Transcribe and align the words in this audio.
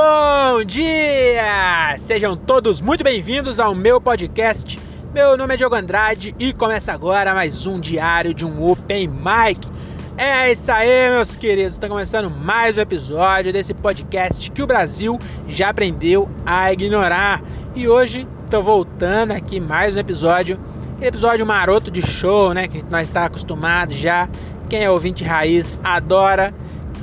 Bom 0.00 0.62
dia! 0.62 1.96
Sejam 1.98 2.36
todos 2.36 2.80
muito 2.80 3.02
bem-vindos 3.02 3.58
ao 3.58 3.74
meu 3.74 4.00
podcast. 4.00 4.78
Meu 5.12 5.36
nome 5.36 5.54
é 5.54 5.56
Diogo 5.56 5.74
Andrade 5.74 6.36
e 6.38 6.52
começa 6.52 6.92
agora 6.92 7.34
mais 7.34 7.66
um 7.66 7.80
diário 7.80 8.32
de 8.32 8.46
um 8.46 8.64
Open 8.64 9.08
Mic. 9.08 9.68
É 10.16 10.52
isso 10.52 10.70
aí, 10.70 11.10
meus 11.10 11.34
queridos. 11.34 11.72
Está 11.72 11.88
começando 11.88 12.30
mais 12.30 12.78
um 12.78 12.80
episódio 12.80 13.52
desse 13.52 13.74
podcast 13.74 14.52
que 14.52 14.62
o 14.62 14.68
Brasil 14.68 15.18
já 15.48 15.70
aprendeu 15.70 16.30
a 16.46 16.72
ignorar. 16.72 17.42
E 17.74 17.88
hoje 17.88 18.24
estou 18.44 18.62
voltando 18.62 19.32
aqui 19.32 19.58
mais 19.58 19.96
um 19.96 19.98
episódio, 19.98 20.60
episódio 21.02 21.44
maroto 21.44 21.90
de 21.90 22.02
show, 22.02 22.54
né? 22.54 22.68
Que 22.68 22.84
nós 22.88 23.08
está 23.08 23.24
acostumado 23.24 23.92
já. 23.92 24.28
Quem 24.70 24.84
é 24.84 24.88
ouvinte 24.88 25.24
raiz 25.24 25.76
adora. 25.82 26.54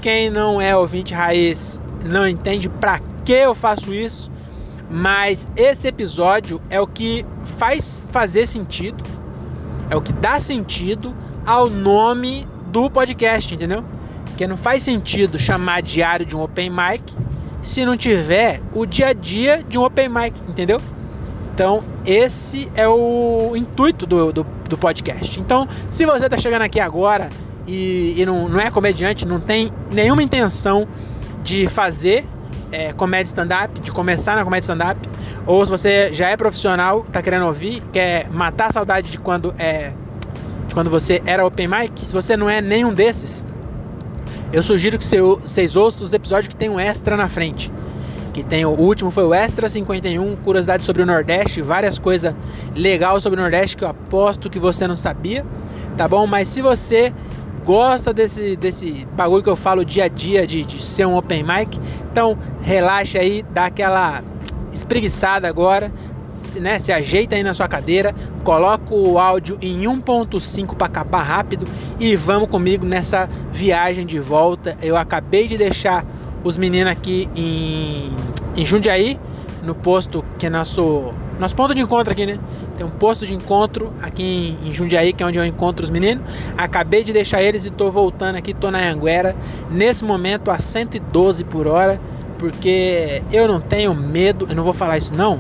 Quem 0.02 0.30
não 0.30 0.62
é 0.62 0.78
ouvinte 0.78 1.14
raiz 1.14 1.82
não 2.06 2.28
entende 2.28 2.70
para 2.70 3.00
que 3.24 3.34
eu 3.34 3.56
faço 3.56 3.94
isso, 3.94 4.32
mas 4.90 5.48
esse 5.56 5.88
episódio 5.88 6.62
é 6.70 6.80
o 6.80 6.88
que 6.88 7.26
faz 7.58 8.08
fazer 8.12 8.46
sentido, 8.46 9.04
é 9.90 9.96
o 9.96 10.02
que 10.02 10.14
dá 10.14 10.40
sentido 10.40 11.16
ao 11.46 11.70
nome 11.70 12.48
do 12.68 12.90
podcast, 12.90 13.54
entendeu? 13.54 13.84
Porque 14.26 14.48
não 14.48 14.58
faz 14.58 14.84
sentido 14.84 15.40
chamar 15.40 15.82
diário 15.82 16.26
de 16.26 16.36
um 16.36 16.42
open 16.42 16.70
mic 16.70 17.02
se 17.62 17.86
não 17.86 17.98
tiver 17.98 18.62
o 18.74 18.86
dia 18.86 19.08
a 19.08 19.14
dia 19.14 19.64
de 19.68 19.78
um 19.78 19.84
open 19.84 20.10
mic, 20.10 20.40
entendeu? 20.48 20.80
Então, 21.54 21.84
esse 22.06 22.70
é 22.76 22.88
o 22.88 23.54
intuito 23.56 24.06
do, 24.06 24.32
do, 24.32 24.46
do 24.70 24.78
podcast. 24.78 25.40
Então, 25.40 25.68
se 25.90 26.06
você 26.06 26.26
está 26.26 26.38
chegando 26.38 26.64
aqui 26.64 26.80
agora 26.80 27.30
e, 27.66 28.14
e 28.18 28.26
não, 28.26 28.50
não 28.50 28.60
é 28.60 28.70
comediante, 28.70 29.26
não 29.26 29.40
tem 29.40 29.72
nenhuma 29.92 30.22
intenção 30.22 30.86
de 31.46 31.68
fazer 31.68 32.26
é, 32.72 32.92
comédia 32.92 33.28
stand-up, 33.28 33.80
de 33.80 33.92
começar 33.92 34.36
na 34.36 34.44
comédia 34.44 34.64
stand-up, 34.64 35.00
ou 35.46 35.64
se 35.64 35.72
você 35.72 36.14
já 36.14 36.28
é 36.30 36.36
profissional, 36.36 37.06
tá 37.12 37.22
querendo 37.22 37.46
ouvir, 37.46 37.82
quer 37.94 38.30
matar 38.32 38.70
a 38.70 38.72
saudade 38.74 39.12
de 39.12 39.20
quando 39.20 39.54
é 39.58 39.94
de 40.68 40.74
quando 40.74 40.90
você 40.90 41.22
era 41.28 41.46
open 41.46 41.68
mic, 41.68 42.00
se 42.00 42.12
você 42.12 42.36
não 42.36 42.50
é 42.50 42.60
nenhum 42.60 42.92
desses, 42.92 43.46
eu 44.52 44.64
sugiro 44.64 44.98
que 44.98 45.06
vocês 45.06 45.76
ouçam 45.76 46.04
os 46.04 46.14
episódios 46.14 46.48
que 46.48 46.56
tem 46.56 46.70
um 46.70 46.80
extra 46.80 47.16
na 47.16 47.30
frente. 47.30 47.72
Que 48.34 48.44
tem 48.44 48.66
o 48.66 48.72
último 48.72 49.12
foi 49.12 49.24
o 49.24 49.34
Extra 49.34 49.70
51, 49.70 50.36
curiosidade 50.38 50.84
sobre 50.84 51.02
o 51.02 51.06
Nordeste, 51.06 51.62
várias 51.62 51.98
coisas 51.98 52.36
legais 52.76 53.24
sobre 53.24 53.40
o 53.40 53.42
Nordeste 53.42 53.78
que 53.78 53.84
eu 53.84 53.88
aposto 53.88 54.50
que 54.50 54.60
você 54.60 54.88
não 54.88 54.98
sabia, 54.98 55.46
tá 55.96 56.08
bom? 56.08 56.28
Mas 56.28 56.50
se 56.50 56.62
você 56.62 57.14
gosta 57.66 58.14
desse, 58.14 58.56
desse 58.56 59.08
bagulho 59.14 59.42
que 59.42 59.50
eu 59.50 59.56
falo 59.56 59.84
dia 59.84 60.06
a 60.06 60.08
dia 60.08 60.46
de, 60.46 60.64
de 60.64 60.82
ser 60.82 61.06
um 61.08 61.18
open 61.18 61.44
mic, 61.44 61.80
então 62.12 62.38
relaxa 62.62 63.20
aí, 63.20 63.44
dá 63.52 63.66
aquela 63.66 64.24
espreguiçada 64.72 65.48
agora, 65.48 65.92
se, 66.36 66.60
né, 66.60 66.78
se 66.78 66.92
ajeita 66.92 67.36
aí 67.36 67.44
na 67.44 67.54
sua 67.54 67.68
cadeira, 67.68 68.14
coloca 68.44 68.94
o 68.94 69.18
áudio 69.18 69.58
em 69.62 69.82
1.5 69.82 70.76
para 70.76 70.88
acabar 70.88 71.24
rápido 71.24 71.68
e 72.00 72.16
vamos 72.16 72.50
comigo 72.50 72.86
nessa 72.86 73.28
viagem 73.52 74.06
de 74.06 74.20
volta. 74.20 74.78
Eu 74.82 74.96
acabei 74.96 75.48
de 75.48 75.58
deixar 75.58 76.06
os 76.44 76.58
meninos 76.58 76.92
aqui 76.92 77.28
em, 77.36 78.16
em 78.56 78.66
Jundiaí, 78.66 79.20
no 79.64 79.74
posto 79.74 80.24
que 80.38 80.46
é 80.46 80.50
nosso 80.50 81.14
nosso 81.40 81.56
ponto 81.56 81.76
de 81.76 81.82
encontro 81.82 82.12
aqui, 82.12 82.26
né? 82.26 82.40
Tem 82.78 82.86
um 82.86 82.90
posto 82.90 83.26
de 83.26 83.34
encontro 83.34 83.92
aqui 84.02 84.58
em, 84.64 84.72
Jundiaí, 84.72 85.12
que 85.12 85.22
é 85.22 85.26
onde 85.26 85.38
eu 85.38 85.46
encontro 85.46 85.84
os 85.84 85.90
meninos. 85.90 86.24
Acabei 86.58 87.04
de 87.04 87.12
deixar 87.12 87.42
eles 87.42 87.66
e 87.66 87.70
tô 87.70 87.92
voltando 87.92 88.38
aqui, 88.38 88.54
tô 88.54 88.72
na 88.72 88.80
Anguera. 88.90 89.36
Nesse 89.70 90.06
momento 90.06 90.50
a 90.50 90.60
112 90.60 91.44
por 91.44 91.68
hora, 91.68 92.00
porque 92.38 93.22
eu 93.32 93.48
não 93.48 93.60
tenho 93.60 93.94
medo, 93.94 94.48
eu 94.50 94.56
não 94.56 94.64
vou 94.64 94.74
falar 94.74 94.98
isso 94.98 95.14
não, 95.14 95.40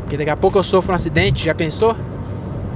porque 0.00 0.16
daqui 0.16 0.30
a 0.30 0.36
pouco 0.36 0.58
eu 0.58 0.62
sofro 0.62 0.92
um 0.92 0.94
acidente, 0.94 1.44
já 1.44 1.54
pensou? 1.54 1.96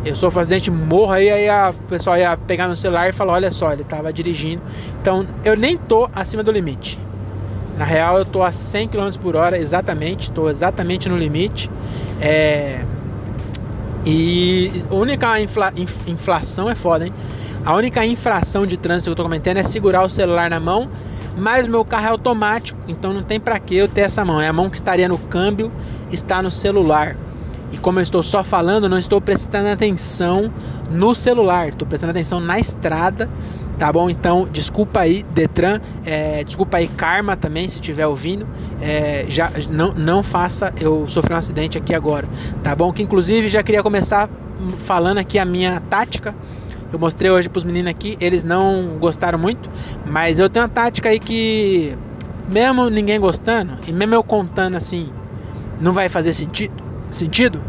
Eu 0.05 0.15
sofro 0.15 0.39
um 0.39 0.43
acidente, 0.43 0.71
morro 0.71 1.13
aí, 1.13 1.31
aí 1.31 1.49
a 1.49 1.75
pessoa 1.89 2.19
ia 2.19 2.37
pegar 2.37 2.67
meu 2.67 2.77
celular 2.77 3.09
e 3.09 3.13
falar, 3.13 3.35
olha 3.35 3.51
só, 3.51 3.73
ele 3.73 3.85
tava 3.85 4.13
dirigindo. 4.13 4.63
Então 5.01 5.27
eu 5.45 5.57
nem 5.57 5.77
tô 5.77 6.09
acima 6.15 6.43
do 6.43 6.53
limite. 6.53 6.99
Na 7.79 7.85
real, 7.85 8.19
eu 8.19 8.25
tô 8.25 8.43
a 8.43 8.53
100 8.53 8.89
km 8.89 9.11
por 9.21 9.35
hora, 9.35 9.59
exatamente, 9.59 10.31
estou 10.31 10.49
exatamente 10.49 11.09
no 11.09 11.17
limite. 11.17 11.71
É... 12.21 12.85
E 14.07 14.71
a 14.91 14.95
única 14.95 15.41
infla... 15.41 15.73
inflação 16.07 16.69
é 16.69 16.75
foda, 16.75 17.07
hein? 17.07 17.13
A 17.65 17.75
única 17.75 18.05
infração 18.05 18.67
de 18.67 18.77
trânsito 18.77 19.05
que 19.05 19.11
eu 19.11 19.17
tô 19.17 19.23
comentando 19.23 19.57
é 19.57 19.63
segurar 19.63 20.05
o 20.05 20.09
celular 20.09 20.51
na 20.51 20.61
mão, 20.61 20.89
mas 21.37 21.67
meu 21.67 21.85
carro 21.85 22.07
é 22.07 22.11
automático, 22.11 22.79
então 22.87 23.13
não 23.13 23.23
tem 23.23 23.41
para 23.41 23.59
que 23.59 23.75
eu 23.75 23.89
ter 23.89 24.03
essa 24.03 24.25
mão. 24.25 24.41
É 24.41 24.47
a 24.47 24.53
mão 24.53 24.69
que 24.69 24.77
estaria 24.77 25.09
no 25.09 25.19
câmbio, 25.19 25.73
está 26.13 26.43
no 26.43 26.51
celular. 26.51 27.17
E 27.73 27.79
como 27.79 27.99
eu 27.99 28.03
estou 28.03 28.23
só 28.23 28.45
falando, 28.45 28.89
não 28.89 28.99
estou 28.99 29.21
prestando 29.21 29.69
atenção 29.69 30.53
no 30.91 31.15
celular, 31.15 31.69
estou 31.69 31.89
prestando 31.89 32.13
atenção 32.13 32.39
na 32.39 32.61
estrada 32.61 33.29
Tá 33.79 33.93
bom? 33.93 34.09
Então, 34.09 34.49
desculpa 34.51 35.01
aí, 35.01 35.23
Detran. 35.35 35.81
É, 36.05 36.45
desculpa 36.45 36.77
aí, 36.77 36.87
Karma 36.87 37.37
também, 37.37 37.69
se 37.69 37.77
estiver 37.77 38.07
ouvindo. 38.07 38.47
É, 38.81 39.25
já 39.29 39.51
não, 39.71 39.93
não 39.93 40.23
faça 40.23 40.73
eu 40.81 41.09
sofrer 41.09 41.35
um 41.35 41.39
acidente 41.39 41.77
aqui 41.77 41.95
agora. 41.95 42.29
Tá 42.63 42.75
bom? 42.75 42.93
Que 42.93 43.03
inclusive 43.03 43.49
já 43.49 43.63
queria 43.63 43.83
começar 43.83 44.29
falando 44.79 45.19
aqui 45.19 45.39
a 45.39 45.45
minha 45.45 45.81
tática. 45.81 46.35
Eu 46.93 46.99
mostrei 46.99 47.29
hoje 47.29 47.49
pros 47.49 47.65
meninos 47.65 47.91
aqui, 47.91 48.17
eles 48.21 48.45
não 48.45 48.99
gostaram 49.01 49.37
muito, 49.37 49.69
mas 50.07 50.39
eu 50.39 50.49
tenho 50.49 50.65
uma 50.65 50.69
tática 50.69 51.09
aí 51.09 51.19
que, 51.19 51.99
mesmo 52.49 52.89
ninguém 52.89 53.19
gostando, 53.19 53.79
e 53.89 53.93
mesmo 53.93 54.15
eu 54.15 54.23
contando 54.23 54.77
assim, 54.77 55.11
não 55.81 55.93
vai 55.93 56.09
fazer 56.09 56.33
sentido, 56.33 56.73
sentido, 57.11 57.61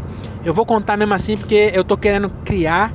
eu 0.44 0.54
vou 0.54 0.64
contar 0.64 0.96
mesmo 0.96 1.12
assim 1.12 1.36
porque 1.36 1.72
eu 1.74 1.82
tô 1.82 1.96
querendo 1.96 2.30
criar 2.44 2.92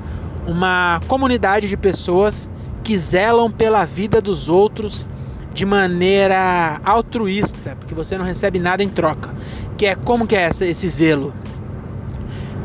uma 0.47 1.01
comunidade 1.05 1.67
de 1.67 1.75
pessoas 1.75 2.49
que 2.83 2.97
zelam 2.97 3.49
pela 3.51 3.85
vida 3.85 4.21
dos 4.21 4.49
outros 4.49 5.07
de 5.53 5.65
maneira 5.65 6.79
altruísta, 6.83 7.75
porque 7.79 7.93
você 7.93 8.17
não 8.17 8.25
recebe 8.25 8.59
nada 8.59 8.83
em 8.83 8.89
troca. 8.89 9.29
Que 9.77 9.87
é 9.87 9.95
como 9.95 10.25
que 10.25 10.35
é 10.35 10.49
esse 10.49 10.89
zelo? 10.89 11.33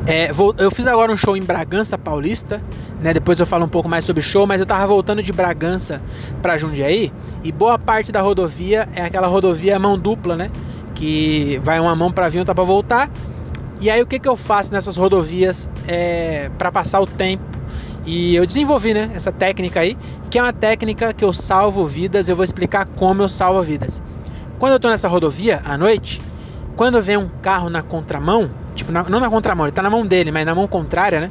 É, 0.06 0.32
vou, 0.32 0.54
eu 0.56 0.71
fiz 0.71 0.87
agora 0.87 1.12
um 1.12 1.16
show 1.16 1.37
em 1.37 1.43
Bragança 1.43 1.99
Paulista, 1.99 2.62
né? 3.00 3.12
Depois 3.12 3.41
eu 3.41 3.47
falo 3.47 3.65
um 3.65 3.69
pouco 3.69 3.88
mais 3.88 4.04
sobre 4.04 4.22
show, 4.22 4.47
mas 4.47 4.60
eu 4.60 4.66
tava 4.66 4.87
voltando 4.87 5.21
de 5.21 5.32
Bragança 5.32 6.00
para 6.41 6.56
Jundiaí 6.56 7.12
e 7.43 7.50
boa 7.50 7.77
parte 7.77 8.12
da 8.12 8.21
rodovia 8.21 8.88
é 8.94 9.03
aquela 9.03 9.27
rodovia 9.27 9.78
mão 9.81 9.98
dupla, 9.98 10.37
né? 10.37 10.48
Que 10.94 11.60
vai 11.65 11.81
uma 11.81 11.97
mão 11.97 12.12
para 12.12 12.28
vir, 12.28 12.38
outra 12.38 12.54
para 12.54 12.62
voltar. 12.62 13.10
E 13.81 13.91
aí 13.91 14.00
o 14.00 14.06
que 14.06 14.21
que 14.21 14.28
eu 14.28 14.37
faço 14.37 14.72
nessas 14.72 14.97
rodovias 14.97 15.69
é, 15.88 16.50
para 16.56 16.71
passar 16.71 17.00
o 17.00 17.06
tempo 17.06 17.55
e 18.06 18.36
eu 18.36 18.46
desenvolvi, 18.46 18.94
né, 18.94 19.10
essa 19.14 19.32
técnica 19.32 19.80
aí, 19.80 19.98
que 20.30 20.38
é 20.38 20.42
uma 20.42 20.52
técnica 20.52 21.12
que 21.12 21.24
eu 21.24 21.32
salvo 21.32 21.84
vidas. 21.84 22.28
Eu 22.28 22.36
vou 22.36 22.44
explicar 22.44 22.86
como 22.86 23.20
eu 23.20 23.28
salvo 23.28 23.60
vidas. 23.62 24.00
Quando 24.60 24.74
eu 24.74 24.80
tô 24.80 24.88
nessa 24.88 25.08
rodovia 25.08 25.60
à 25.64 25.76
noite, 25.76 26.22
quando 26.76 27.02
vem 27.02 27.16
um 27.16 27.28
carro 27.42 27.68
na 27.68 27.82
contramão, 27.82 28.48
tipo, 28.76 28.92
na, 28.92 29.02
não 29.02 29.18
na 29.18 29.28
contramão, 29.28 29.66
ele 29.66 29.72
tá 29.72 29.82
na 29.82 29.90
mão 29.90 30.06
dele, 30.06 30.30
mas 30.30 30.46
na 30.46 30.54
mão 30.54 30.68
contrária, 30.68 31.18
né? 31.20 31.30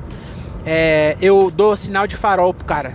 É, 0.66 1.16
eu 1.22 1.50
dou 1.50 1.78
sinal 1.78 2.06
de 2.06 2.18
farol 2.18 2.54
pro 2.54 2.66
cara. 2.66 2.94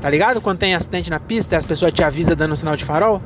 Tá 0.00 0.10
ligado? 0.10 0.40
Quando 0.40 0.58
tem 0.58 0.74
acidente 0.74 1.08
na 1.08 1.20
pista 1.20 1.56
as 1.56 1.64
pessoas 1.64 1.92
te 1.92 2.02
avisam 2.02 2.34
dando 2.34 2.56
sinal 2.56 2.74
de 2.74 2.84
farol. 2.84 3.22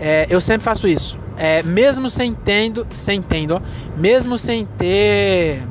É, 0.00 0.26
eu 0.30 0.40
sempre 0.40 0.64
faço 0.64 0.88
isso. 0.88 1.18
É, 1.36 1.62
mesmo 1.62 2.08
sem 2.08 2.32
tendo, 2.32 2.86
sem 2.92 3.20
tendo, 3.20 3.56
ó, 3.56 3.60
mesmo 3.96 4.38
sem 4.38 4.64
ter 4.78 5.62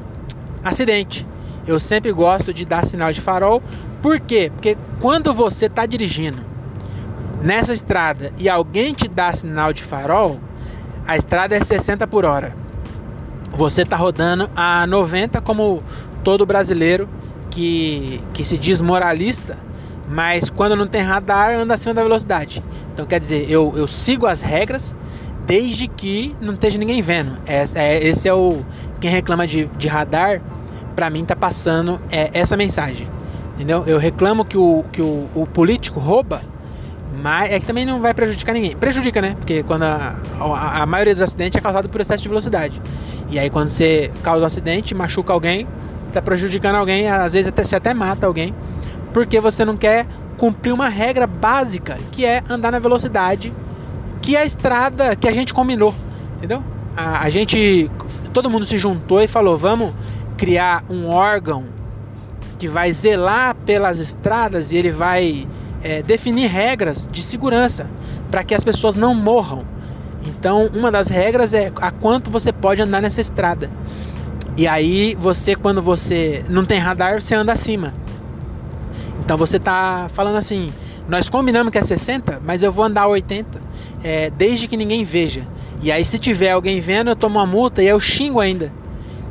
acidente 0.63 1.25
eu 1.67 1.79
sempre 1.79 2.11
gosto 2.11 2.53
de 2.53 2.65
dar 2.65 2.85
sinal 2.85 3.11
de 3.11 3.21
farol. 3.21 3.61
Por 4.01 4.19
quê? 4.19 4.51
Porque 4.53 4.77
quando 4.99 5.33
você 5.33 5.65
está 5.65 5.85
dirigindo 5.85 6.39
nessa 7.41 7.73
estrada 7.73 8.31
e 8.37 8.49
alguém 8.49 8.93
te 8.93 9.07
dá 9.07 9.33
sinal 9.33 9.73
de 9.73 9.83
farol, 9.83 10.39
a 11.07 11.17
estrada 11.17 11.55
é 11.55 11.63
60 11.63 12.07
por 12.07 12.25
hora. 12.25 12.53
Você 13.51 13.81
está 13.81 13.95
rodando 13.95 14.49
a 14.55 14.85
90 14.87 15.41
como 15.41 15.83
todo 16.23 16.45
brasileiro 16.45 17.09
que, 17.49 18.21
que 18.33 18.45
se 18.45 18.57
diz 18.57 18.81
moralista, 18.81 19.57
mas 20.07 20.49
quando 20.49 20.75
não 20.75 20.87
tem 20.87 21.01
radar 21.01 21.51
anda 21.51 21.73
acima 21.73 21.93
da 21.93 22.03
velocidade. 22.03 22.63
Então 22.93 23.05
quer 23.05 23.19
dizer, 23.19 23.49
eu, 23.49 23.73
eu 23.75 23.87
sigo 23.87 24.25
as 24.25 24.41
regras 24.41 24.95
desde 25.45 25.87
que 25.87 26.35
não 26.39 26.53
esteja 26.53 26.77
ninguém 26.77 27.01
vendo. 27.01 27.37
É, 27.45 27.63
é, 27.75 28.03
esse 28.03 28.27
é 28.27 28.33
o. 28.33 28.63
Quem 28.99 29.09
reclama 29.09 29.47
de, 29.47 29.65
de 29.77 29.87
radar 29.87 30.41
para 30.91 31.09
mim 31.09 31.25
tá 31.25 31.35
passando 31.35 32.01
é, 32.11 32.29
essa 32.33 32.55
mensagem. 32.57 33.09
Entendeu? 33.55 33.83
Eu 33.85 33.97
reclamo 33.97 34.43
que 34.45 34.57
o, 34.57 34.83
que 34.91 35.01
o, 35.01 35.27
o, 35.35 35.45
político 35.45 35.99
rouba, 35.99 36.41
mas 37.21 37.51
é 37.51 37.59
que 37.59 37.65
também 37.65 37.85
não 37.85 38.01
vai 38.01 38.13
prejudicar 38.13 38.53
ninguém. 38.53 38.75
Prejudica, 38.75 39.21
né? 39.21 39.35
Porque 39.37 39.61
quando 39.63 39.83
a, 39.83 40.15
a, 40.39 40.81
a 40.81 40.85
maioria 40.85 41.13
dos 41.13 41.21
acidentes 41.21 41.57
é 41.57 41.61
causado 41.61 41.89
por 41.89 42.01
excesso 42.01 42.23
de 42.23 42.29
velocidade. 42.29 42.81
E 43.29 43.37
aí 43.37 43.49
quando 43.49 43.69
você 43.69 44.11
causa 44.23 44.41
um 44.41 44.45
acidente, 44.45 44.95
machuca 44.95 45.31
alguém, 45.31 45.67
você 46.01 46.09
está 46.09 46.21
prejudicando 46.21 46.75
alguém, 46.75 47.07
às 47.07 47.33
vezes 47.33 47.47
até, 47.47 47.63
você 47.63 47.75
até 47.75 47.93
mata 47.93 48.25
alguém, 48.25 48.53
porque 49.13 49.39
você 49.39 49.63
não 49.63 49.77
quer 49.77 50.05
cumprir 50.37 50.73
uma 50.73 50.89
regra 50.89 51.27
básica, 51.27 51.99
que 52.11 52.25
é 52.25 52.41
andar 52.49 52.71
na 52.71 52.79
velocidade 52.79 53.53
que 54.21 54.35
a 54.35 54.45
estrada 54.45 55.15
que 55.15 55.27
a 55.27 55.31
gente 55.31 55.53
combinou. 55.53 55.93
Entendeu? 56.37 56.63
A, 56.95 57.23
a 57.23 57.29
gente, 57.29 57.89
todo 58.33 58.49
mundo 58.49 58.65
se 58.65 58.77
juntou 58.77 59.21
e 59.21 59.27
falou: 59.27 59.57
vamos 59.57 59.93
criar 60.41 60.83
um 60.89 61.07
órgão 61.07 61.65
que 62.57 62.67
vai 62.67 62.91
zelar 62.91 63.55
pelas 63.63 63.99
estradas 63.99 64.71
e 64.71 64.77
ele 64.77 64.91
vai 64.91 65.47
é, 65.83 66.01
definir 66.01 66.47
regras 66.47 67.07
de 67.11 67.21
segurança 67.21 67.87
para 68.31 68.43
que 68.43 68.55
as 68.55 68.63
pessoas 68.63 68.95
não 68.95 69.13
morram. 69.13 69.63
Então, 70.25 70.67
uma 70.73 70.91
das 70.91 71.09
regras 71.09 71.53
é 71.53 71.71
a 71.75 71.91
quanto 71.91 72.31
você 72.31 72.51
pode 72.51 72.81
andar 72.81 73.03
nessa 73.03 73.21
estrada. 73.21 73.69
E 74.57 74.67
aí, 74.67 75.15
você, 75.19 75.55
quando 75.55 75.79
você 75.79 76.43
não 76.49 76.65
tem 76.65 76.79
radar, 76.79 77.21
você 77.21 77.35
anda 77.35 77.51
acima. 77.51 77.93
Então, 79.19 79.37
você 79.37 79.59
tá 79.59 80.09
falando 80.11 80.37
assim: 80.37 80.73
nós 81.07 81.29
combinamos 81.29 81.71
que 81.71 81.77
é 81.77 81.83
60, 81.83 82.41
mas 82.43 82.63
eu 82.63 82.71
vou 82.71 82.83
andar 82.85 83.05
80, 83.05 83.61
é, 84.03 84.31
desde 84.31 84.67
que 84.67 84.75
ninguém 84.75 85.03
veja. 85.03 85.47
E 85.83 85.91
aí, 85.91 86.03
se 86.03 86.17
tiver 86.17 86.49
alguém 86.49 86.81
vendo, 86.81 87.11
eu 87.11 87.15
tomo 87.15 87.37
uma 87.37 87.45
multa 87.45 87.83
e 87.83 87.87
eu 87.87 87.99
xingo 87.99 88.39
ainda. 88.39 88.80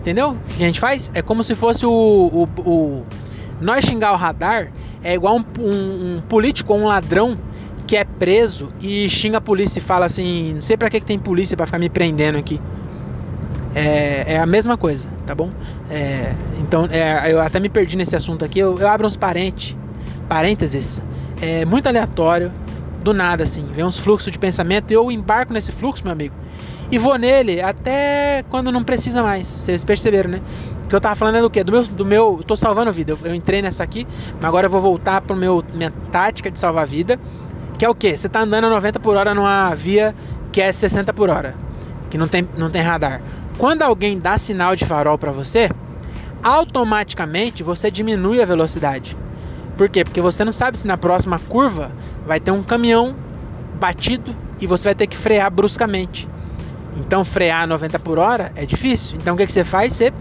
Entendeu? 0.00 0.30
O 0.30 0.54
que 0.56 0.62
a 0.62 0.66
gente 0.66 0.80
faz? 0.80 1.10
É 1.14 1.20
como 1.20 1.44
se 1.44 1.54
fosse 1.54 1.84
o. 1.84 1.90
o, 1.90 2.60
o... 2.60 3.06
Nós 3.60 3.84
xingar 3.84 4.12
o 4.14 4.16
radar 4.16 4.72
é 5.04 5.14
igual 5.14 5.36
um, 5.36 5.44
um, 5.60 6.16
um 6.16 6.20
político 6.22 6.72
ou 6.72 6.80
um 6.80 6.86
ladrão 6.86 7.36
que 7.86 7.96
é 7.96 8.04
preso 8.04 8.68
e 8.80 9.10
xinga 9.10 9.38
a 9.38 9.40
polícia 9.40 9.78
e 9.78 9.82
fala 9.82 10.06
assim: 10.06 10.54
não 10.54 10.62
sei 10.62 10.76
pra 10.76 10.88
que, 10.88 11.00
que 11.00 11.06
tem 11.06 11.18
polícia 11.18 11.54
para 11.54 11.66
ficar 11.66 11.78
me 11.78 11.90
prendendo 11.90 12.38
aqui. 12.38 12.58
É, 13.74 14.34
é, 14.34 14.38
a 14.38 14.46
mesma 14.46 14.76
coisa, 14.76 15.06
tá 15.26 15.34
bom? 15.34 15.50
É, 15.90 16.32
então, 16.58 16.88
é, 16.90 17.30
eu 17.32 17.40
até 17.40 17.60
me 17.60 17.68
perdi 17.68 17.96
nesse 17.96 18.16
assunto 18.16 18.42
aqui. 18.42 18.58
Eu, 18.58 18.78
eu 18.78 18.88
abro 18.88 19.06
uns 19.06 19.18
parentes, 19.18 19.76
parênteses, 20.28 21.04
é 21.42 21.66
muito 21.66 21.86
aleatório, 21.86 22.50
do 23.04 23.12
nada 23.12 23.44
assim. 23.44 23.66
Vem 23.72 23.84
uns 23.84 23.98
fluxos 23.98 24.32
de 24.32 24.38
pensamento 24.38 24.90
e 24.90 24.94
eu 24.94 25.12
embarco 25.12 25.52
nesse 25.52 25.70
fluxo, 25.70 26.02
meu 26.02 26.12
amigo 26.12 26.34
e 26.90 26.98
vou 26.98 27.16
nele 27.16 27.62
até 27.62 28.44
quando 28.50 28.72
não 28.72 28.82
precisa 28.82 29.22
mais. 29.22 29.46
Vocês 29.46 29.84
perceberam, 29.84 30.30
né? 30.30 30.40
O 30.84 30.88
que 30.88 30.96
eu 30.96 31.00
tava 31.00 31.14
falando 31.14 31.36
é 31.36 31.40
do 31.40 31.48
quê? 31.48 31.62
Do 31.62 31.72
meu. 31.72 31.82
Do 31.84 32.04
meu 32.04 32.36
eu 32.38 32.44
tô 32.44 32.56
salvando 32.56 32.92
vida. 32.92 33.12
Eu, 33.12 33.18
eu 33.24 33.34
entrei 33.34 33.62
nessa 33.62 33.84
aqui, 33.84 34.06
mas 34.34 34.44
agora 34.44 34.66
eu 34.66 34.70
vou 34.70 34.80
voltar 34.80 35.20
pro 35.20 35.36
meu 35.36 35.62
minha 35.74 35.92
tática 36.10 36.50
de 36.50 36.58
salvar 36.58 36.86
vida. 36.86 37.18
Que 37.78 37.84
é 37.84 37.88
o 37.88 37.94
quê? 37.94 38.16
Você 38.16 38.28
tá 38.28 38.40
andando 38.40 38.64
a 38.66 38.70
90 38.70 39.00
por 39.00 39.16
hora 39.16 39.34
numa 39.34 39.74
via 39.74 40.14
que 40.50 40.60
é 40.60 40.72
60 40.72 41.12
por 41.12 41.30
hora. 41.30 41.54
Que 42.10 42.18
não 42.18 42.26
tem, 42.26 42.46
não 42.56 42.70
tem 42.70 42.82
radar. 42.82 43.22
Quando 43.56 43.82
alguém 43.82 44.18
dá 44.18 44.36
sinal 44.36 44.74
de 44.74 44.84
farol 44.84 45.16
para 45.16 45.30
você, 45.30 45.70
automaticamente 46.42 47.62
você 47.62 47.90
diminui 47.90 48.42
a 48.42 48.44
velocidade. 48.44 49.16
Por 49.76 49.88
quê? 49.88 50.04
Porque 50.04 50.20
você 50.20 50.44
não 50.44 50.52
sabe 50.52 50.78
se 50.78 50.86
na 50.86 50.96
próxima 50.96 51.38
curva 51.38 51.92
vai 52.26 52.40
ter 52.40 52.50
um 52.50 52.62
caminhão 52.62 53.14
batido 53.78 54.34
e 54.60 54.66
você 54.66 54.88
vai 54.88 54.94
ter 54.94 55.06
que 55.06 55.16
frear 55.16 55.50
bruscamente. 55.50 56.28
Então 56.96 57.24
frear 57.24 57.66
90 57.66 57.98
por 57.98 58.18
hora 58.18 58.52
é 58.54 58.66
difícil. 58.66 59.16
Então 59.18 59.34
o 59.34 59.36
que, 59.36 59.46
que 59.46 59.52
você 59.52 59.64
faz? 59.64 59.94
Você 59.94 60.12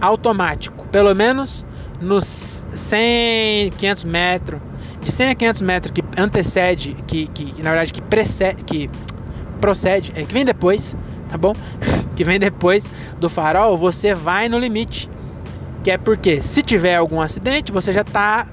automático, 0.00 0.86
pelo 0.88 1.14
menos 1.14 1.64
nos 2.00 2.66
100, 2.72 3.72
500 3.72 4.04
metros, 4.04 4.60
de 5.00 5.12
100 5.12 5.30
a 5.30 5.34
500 5.34 5.62
metros 5.62 5.92
que 5.92 6.20
antecede, 6.20 6.96
que, 7.06 7.26
que 7.26 7.62
na 7.62 7.70
verdade 7.70 7.92
que 7.92 8.00
precede, 8.00 8.62
que 8.64 8.90
procede, 9.60 10.12
é 10.14 10.22
que 10.22 10.32
vem 10.32 10.44
depois, 10.44 10.96
tá 11.28 11.36
bom? 11.36 11.52
que 12.16 12.24
vem 12.24 12.38
depois 12.38 12.90
do 13.18 13.28
farol, 13.28 13.76
você 13.76 14.14
vai 14.14 14.48
no 14.48 14.58
limite. 14.58 15.10
Que 15.84 15.92
é 15.92 15.98
porque 15.98 16.42
se 16.42 16.62
tiver 16.62 16.96
algum 16.96 17.20
acidente, 17.20 17.72
você 17.72 17.92
já 17.92 18.02
está 18.02 18.46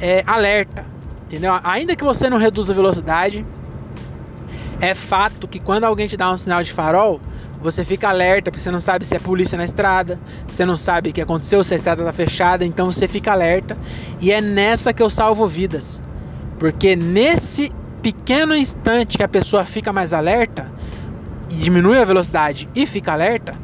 é, 0.00 0.22
alerta, 0.26 0.86
entendeu? 1.26 1.52
Ainda 1.62 1.94
que 1.94 2.04
você 2.04 2.30
não 2.30 2.38
reduza 2.38 2.72
a 2.72 2.76
velocidade, 2.76 3.44
é 4.80 4.94
fato 4.94 5.48
que 5.48 5.58
quando 5.58 5.84
alguém 5.84 6.06
te 6.06 6.16
dá 6.16 6.30
um 6.30 6.38
sinal 6.38 6.62
de 6.62 6.72
farol, 6.72 7.20
você 7.60 7.84
fica 7.84 8.08
alerta, 8.08 8.50
porque 8.50 8.62
você 8.62 8.70
não 8.70 8.80
sabe 8.80 9.04
se 9.04 9.16
é 9.16 9.18
polícia 9.18 9.58
na 9.58 9.64
estrada, 9.64 10.18
você 10.46 10.64
não 10.64 10.76
sabe 10.76 11.10
o 11.10 11.12
que 11.12 11.20
aconteceu, 11.20 11.64
se 11.64 11.74
a 11.74 11.76
estrada 11.76 12.02
está 12.02 12.12
fechada, 12.12 12.64
então 12.64 12.90
você 12.92 13.08
fica 13.08 13.32
alerta. 13.32 13.76
E 14.20 14.30
é 14.30 14.40
nessa 14.40 14.92
que 14.92 15.02
eu 15.02 15.10
salvo 15.10 15.46
vidas. 15.46 16.00
Porque 16.58 16.94
nesse 16.94 17.72
pequeno 18.00 18.54
instante 18.54 19.16
que 19.16 19.24
a 19.24 19.28
pessoa 19.28 19.64
fica 19.64 19.92
mais 19.92 20.12
alerta, 20.12 20.70
diminui 21.48 21.98
a 21.98 22.04
velocidade 22.04 22.68
e 22.74 22.86
fica 22.86 23.12
alerta, 23.12 23.54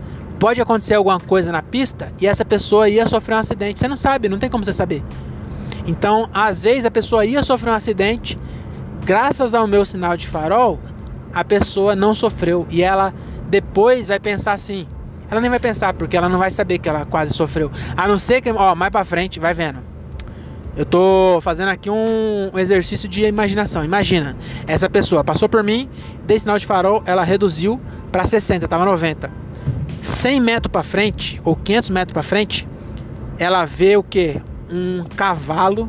pode 0.40 0.60
acontecer 0.60 0.94
alguma 0.94 1.20
coisa 1.20 1.52
na 1.52 1.62
pista 1.62 2.12
e 2.20 2.26
essa 2.26 2.44
pessoa 2.44 2.88
ia 2.88 3.06
sofrer 3.06 3.36
um 3.36 3.38
acidente. 3.38 3.78
Você 3.78 3.88
não 3.88 3.96
sabe, 3.96 4.28
não 4.28 4.38
tem 4.38 4.50
como 4.50 4.64
você 4.64 4.72
saber. 4.72 5.04
Então, 5.86 6.28
às 6.32 6.62
vezes 6.62 6.84
a 6.84 6.90
pessoa 6.90 7.24
ia 7.24 7.42
sofrer 7.42 7.70
um 7.70 7.74
acidente, 7.74 8.38
graças 9.04 9.54
ao 9.54 9.66
meu 9.66 9.84
sinal 9.84 10.16
de 10.16 10.26
farol, 10.26 10.80
a 11.34 11.44
pessoa 11.44 11.96
não 11.96 12.14
sofreu 12.14 12.66
e 12.70 12.82
ela 12.82 13.12
depois 13.48 14.08
vai 14.08 14.20
pensar 14.20 14.52
assim. 14.52 14.86
Ela 15.30 15.40
nem 15.40 15.50
vai 15.50 15.58
pensar 15.58 15.92
porque 15.94 16.16
ela 16.16 16.28
não 16.28 16.38
vai 16.38 16.50
saber 16.50 16.78
que 16.78 16.88
ela 16.88 17.04
quase 17.04 17.34
sofreu. 17.34 17.70
A 17.96 18.06
não 18.06 18.18
ser 18.18 18.40
que, 18.40 18.50
ó, 18.52 18.74
mais 18.74 18.92
para 18.92 19.04
frente, 19.04 19.40
vai 19.40 19.52
vendo. 19.52 19.80
Eu 20.76 20.84
tô 20.84 21.38
fazendo 21.40 21.68
aqui 21.68 21.88
um, 21.88 22.50
exercício 22.56 23.08
de 23.08 23.24
imaginação. 23.24 23.84
Imagina, 23.84 24.36
essa 24.66 24.90
pessoa 24.90 25.22
passou 25.22 25.48
por 25.48 25.62
mim, 25.62 25.88
dei 26.26 26.38
sinal 26.38 26.58
de 26.58 26.66
farol, 26.66 27.02
ela 27.06 27.22
reduziu 27.22 27.80
para 28.10 28.26
60, 28.26 28.66
tava 28.66 28.84
90. 28.84 29.30
100 30.02 30.40
metros 30.40 30.70
para 30.70 30.82
frente 30.82 31.40
ou 31.44 31.54
500 31.54 31.90
metros 31.90 32.12
para 32.12 32.22
frente, 32.22 32.68
ela 33.38 33.64
vê 33.64 33.96
o 33.96 34.02
que? 34.02 34.40
Um 34.70 35.04
cavalo 35.16 35.88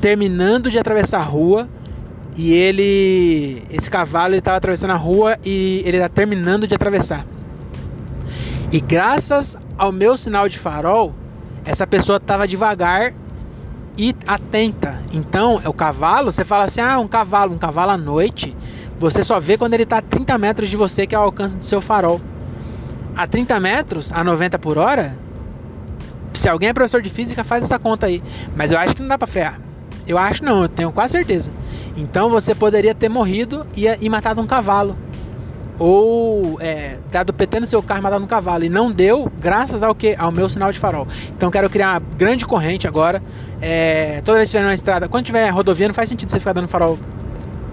terminando 0.00 0.70
de 0.70 0.78
atravessar 0.78 1.20
a 1.20 1.22
rua 1.22 1.68
e 2.36 2.52
ele. 2.52 3.62
Esse 3.70 3.90
cavalo 3.90 4.34
ele 4.34 4.38
estava 4.38 4.56
atravessando 4.56 4.90
a 4.90 4.96
rua 4.96 5.38
e 5.44 5.82
ele 5.84 5.96
está 5.96 6.08
terminando 6.08 6.66
de 6.66 6.74
atravessar. 6.74 7.24
E 8.72 8.80
graças 8.80 9.56
ao 9.78 9.92
meu 9.92 10.16
sinal 10.16 10.48
de 10.48 10.58
farol, 10.58 11.14
essa 11.64 11.86
pessoa 11.86 12.16
estava 12.16 12.46
devagar 12.46 13.14
e 13.96 14.14
atenta. 14.26 15.02
Então, 15.12 15.60
é 15.64 15.68
o 15.68 15.72
cavalo, 15.72 16.32
você 16.32 16.44
fala 16.44 16.64
assim: 16.64 16.80
ah, 16.80 16.98
um 16.98 17.08
cavalo, 17.08 17.54
um 17.54 17.58
cavalo 17.58 17.92
à 17.92 17.96
noite. 17.96 18.56
Você 18.98 19.22
só 19.22 19.40
vê 19.40 19.58
quando 19.58 19.74
ele 19.74 19.82
está 19.82 19.98
a 19.98 20.02
30 20.02 20.38
metros 20.38 20.70
de 20.70 20.76
você, 20.76 21.06
que 21.06 21.14
é 21.14 21.18
o 21.18 21.22
alcance 21.22 21.56
do 21.56 21.64
seu 21.64 21.80
farol. 21.80 22.20
A 23.16 23.26
30 23.26 23.60
metros, 23.60 24.12
a 24.12 24.24
90 24.24 24.58
por 24.58 24.78
hora, 24.78 25.16
se 26.32 26.48
alguém 26.48 26.68
é 26.68 26.72
professor 26.72 27.02
de 27.02 27.10
física, 27.10 27.44
faz 27.44 27.64
essa 27.64 27.78
conta 27.78 28.06
aí. 28.06 28.22
Mas 28.56 28.72
eu 28.72 28.78
acho 28.78 28.94
que 28.94 29.02
não 29.02 29.08
dá 29.08 29.18
para 29.18 29.26
frear. 29.26 29.60
Eu 30.06 30.18
acho 30.18 30.44
não, 30.44 30.62
eu 30.62 30.68
tenho 30.68 30.92
quase 30.92 31.12
certeza. 31.12 31.52
Então 31.96 32.28
você 32.28 32.54
poderia 32.54 32.94
ter 32.94 33.08
morrido 33.08 33.66
e, 33.76 33.86
e 33.86 34.08
matado 34.08 34.40
um 34.40 34.46
cavalo. 34.46 34.96
Ou 35.78 36.56
é, 36.60 36.98
dado 37.10 37.32
PT 37.32 37.60
no 37.60 37.66
seu 37.66 37.82
carro 37.82 38.00
e 38.00 38.02
matado 38.02 38.24
um 38.24 38.28
cavalo. 38.28 38.64
E 38.64 38.68
não 38.68 38.92
deu, 38.92 39.30
graças 39.40 39.82
ao 39.82 39.94
que? 39.94 40.14
Ao 40.16 40.30
meu 40.30 40.48
sinal 40.48 40.70
de 40.70 40.78
farol. 40.78 41.06
Então 41.36 41.50
quero 41.50 41.68
criar 41.68 41.94
uma 41.94 42.02
grande 42.16 42.46
corrente 42.46 42.86
agora. 42.86 43.22
É, 43.60 44.20
toda 44.24 44.38
vez 44.38 44.48
que 44.48 44.56
estiver 44.56 44.62
numa 44.62 44.74
estrada, 44.74 45.08
quando 45.08 45.24
tiver 45.24 45.48
rodovia, 45.50 45.88
não 45.88 45.94
faz 45.94 46.08
sentido 46.08 46.30
você 46.30 46.38
ficar 46.38 46.52
dando 46.52 46.68
farol, 46.68 46.98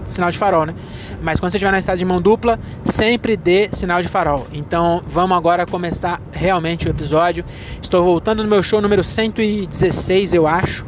sinal 0.06 0.30
de 0.30 0.38
farol, 0.38 0.66
né? 0.66 0.74
Mas 1.20 1.38
quando 1.38 1.52
você 1.52 1.58
estiver 1.58 1.70
na 1.70 1.78
estrada 1.78 1.98
de 1.98 2.04
mão 2.04 2.20
dupla, 2.20 2.58
sempre 2.84 3.36
dê 3.36 3.68
sinal 3.72 4.02
de 4.02 4.08
farol. 4.08 4.46
Então 4.52 5.00
vamos 5.06 5.36
agora 5.36 5.64
começar 5.64 6.20
realmente 6.32 6.88
o 6.88 6.90
episódio. 6.90 7.44
Estou 7.80 8.02
voltando 8.02 8.42
no 8.42 8.48
meu 8.48 8.62
show 8.62 8.80
número 8.80 9.04
116, 9.04 10.34
eu 10.34 10.46
acho. 10.46 10.84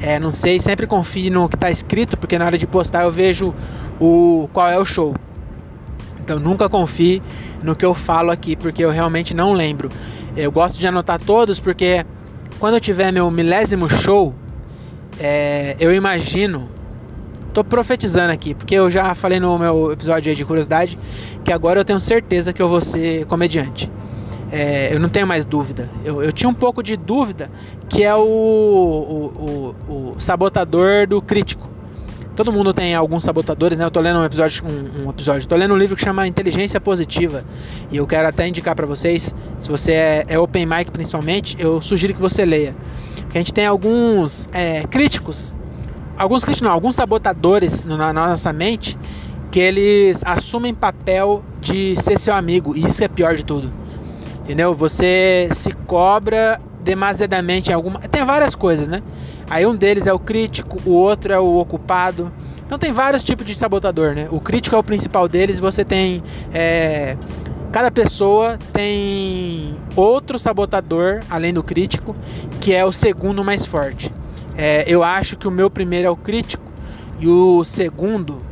É, 0.00 0.18
não 0.18 0.32
sei, 0.32 0.58
sempre 0.58 0.86
confie 0.86 1.28
no 1.28 1.48
que 1.48 1.56
está 1.56 1.70
escrito, 1.70 2.16
porque 2.16 2.38
na 2.38 2.46
hora 2.46 2.56
de 2.56 2.66
postar 2.66 3.04
eu 3.04 3.10
vejo 3.10 3.54
o 4.00 4.48
qual 4.52 4.68
é 4.68 4.78
o 4.78 4.84
show. 4.84 5.14
Então 6.24 6.40
nunca 6.40 6.68
confie 6.68 7.22
no 7.62 7.76
que 7.76 7.84
eu 7.84 7.94
falo 7.94 8.30
aqui, 8.30 8.56
porque 8.56 8.82
eu 8.82 8.90
realmente 8.90 9.34
não 9.34 9.52
lembro. 9.52 9.90
Eu 10.36 10.50
gosto 10.50 10.80
de 10.80 10.86
anotar 10.86 11.18
todos, 11.18 11.60
porque 11.60 12.04
quando 12.58 12.74
eu 12.74 12.80
tiver 12.80 13.12
meu 13.12 13.30
milésimo 13.30 13.90
show, 13.90 14.34
é, 15.18 15.76
eu 15.78 15.94
imagino. 15.94 16.68
Tô 17.52 17.64
profetizando 17.64 18.32
aqui, 18.32 18.54
porque 18.54 18.76
eu 18.76 18.88
já 18.88 19.12
falei 19.12 19.40
no 19.40 19.58
meu 19.58 19.90
episódio 19.90 20.34
de 20.36 20.44
curiosidade 20.44 20.96
que 21.44 21.52
agora 21.52 21.80
eu 21.80 21.84
tenho 21.84 22.00
certeza 22.00 22.52
que 22.52 22.62
eu 22.62 22.68
vou 22.68 22.80
ser 22.80 23.26
comediante. 23.26 23.90
É, 24.52 24.92
eu 24.92 24.98
não 24.98 25.08
tenho 25.08 25.26
mais 25.26 25.44
dúvida. 25.44 25.88
Eu, 26.04 26.22
eu, 26.22 26.32
tinha 26.32 26.48
um 26.48 26.54
pouco 26.54 26.82
de 26.82 26.96
dúvida 26.96 27.50
que 27.88 28.02
é 28.02 28.14
o, 28.14 28.20
o, 28.20 29.74
o, 29.88 30.14
o, 30.14 30.20
sabotador 30.20 31.06
do 31.06 31.22
crítico. 31.22 31.68
Todo 32.34 32.52
mundo 32.52 32.72
tem 32.72 32.94
alguns 32.94 33.22
sabotadores, 33.22 33.78
né? 33.78 33.84
Eu 33.84 33.90
tô 33.90 34.00
lendo 34.00 34.18
um 34.18 34.24
episódio, 34.24 34.64
um, 34.64 35.06
um 35.06 35.10
episódio, 35.10 35.46
tô 35.46 35.54
lendo 35.54 35.74
um 35.74 35.76
livro 35.76 35.94
que 35.94 36.02
chama 36.02 36.26
Inteligência 36.26 36.80
Positiva 36.80 37.44
e 37.92 37.98
eu 37.98 38.06
quero 38.06 38.26
até 38.26 38.48
indicar 38.48 38.74
para 38.74 38.86
vocês, 38.86 39.34
se 39.58 39.68
você 39.68 39.92
é, 39.92 40.24
é, 40.28 40.38
open 40.38 40.66
mic 40.66 40.90
principalmente, 40.90 41.56
eu 41.58 41.80
sugiro 41.80 42.14
que 42.14 42.20
você 42.20 42.44
leia. 42.44 42.74
Porque 43.16 43.38
a 43.38 43.40
gente 43.40 43.52
tem 43.52 43.66
alguns 43.66 44.48
é, 44.52 44.84
críticos, 44.84 45.54
alguns 46.16 46.42
críticos 46.42 46.66
não, 46.66 46.72
alguns 46.72 46.96
sabotadores 46.96 47.84
na, 47.84 48.12
na 48.12 48.28
nossa 48.28 48.52
mente 48.52 48.98
que 49.50 49.60
eles 49.60 50.22
assumem 50.24 50.72
papel 50.72 51.42
de 51.60 51.94
ser 51.96 52.18
seu 52.18 52.34
amigo 52.34 52.74
e 52.76 52.86
isso 52.86 53.02
é 53.04 53.08
pior 53.08 53.34
de 53.34 53.44
tudo 53.44 53.79
Entendeu? 54.50 54.74
Você 54.74 55.48
se 55.52 55.70
cobra 55.86 56.60
demasiadamente 56.80 57.70
em 57.70 57.72
alguma. 57.72 58.00
Tem 58.00 58.24
várias 58.24 58.52
coisas, 58.52 58.88
né? 58.88 59.00
Aí 59.48 59.64
um 59.64 59.76
deles 59.76 60.08
é 60.08 60.12
o 60.12 60.18
crítico, 60.18 60.76
o 60.84 60.90
outro 60.90 61.32
é 61.32 61.38
o 61.38 61.58
ocupado. 61.58 62.32
Então 62.66 62.76
tem 62.76 62.90
vários 62.90 63.22
tipos 63.22 63.46
de 63.46 63.54
sabotador, 63.54 64.12
né? 64.12 64.26
O 64.28 64.40
crítico 64.40 64.74
é 64.74 64.78
o 64.80 64.82
principal 64.82 65.28
deles. 65.28 65.60
Você 65.60 65.84
tem 65.84 66.20
é, 66.52 67.16
cada 67.70 67.92
pessoa 67.92 68.58
tem 68.72 69.76
outro 69.94 70.36
sabotador 70.36 71.20
além 71.30 71.54
do 71.54 71.62
crítico, 71.62 72.16
que 72.60 72.74
é 72.74 72.84
o 72.84 72.90
segundo 72.90 73.44
mais 73.44 73.64
forte. 73.64 74.12
É, 74.56 74.82
eu 74.88 75.04
acho 75.04 75.36
que 75.36 75.46
o 75.46 75.50
meu 75.52 75.70
primeiro 75.70 76.08
é 76.08 76.10
o 76.10 76.16
crítico 76.16 76.64
e 77.20 77.28
o 77.28 77.62
segundo 77.62 78.42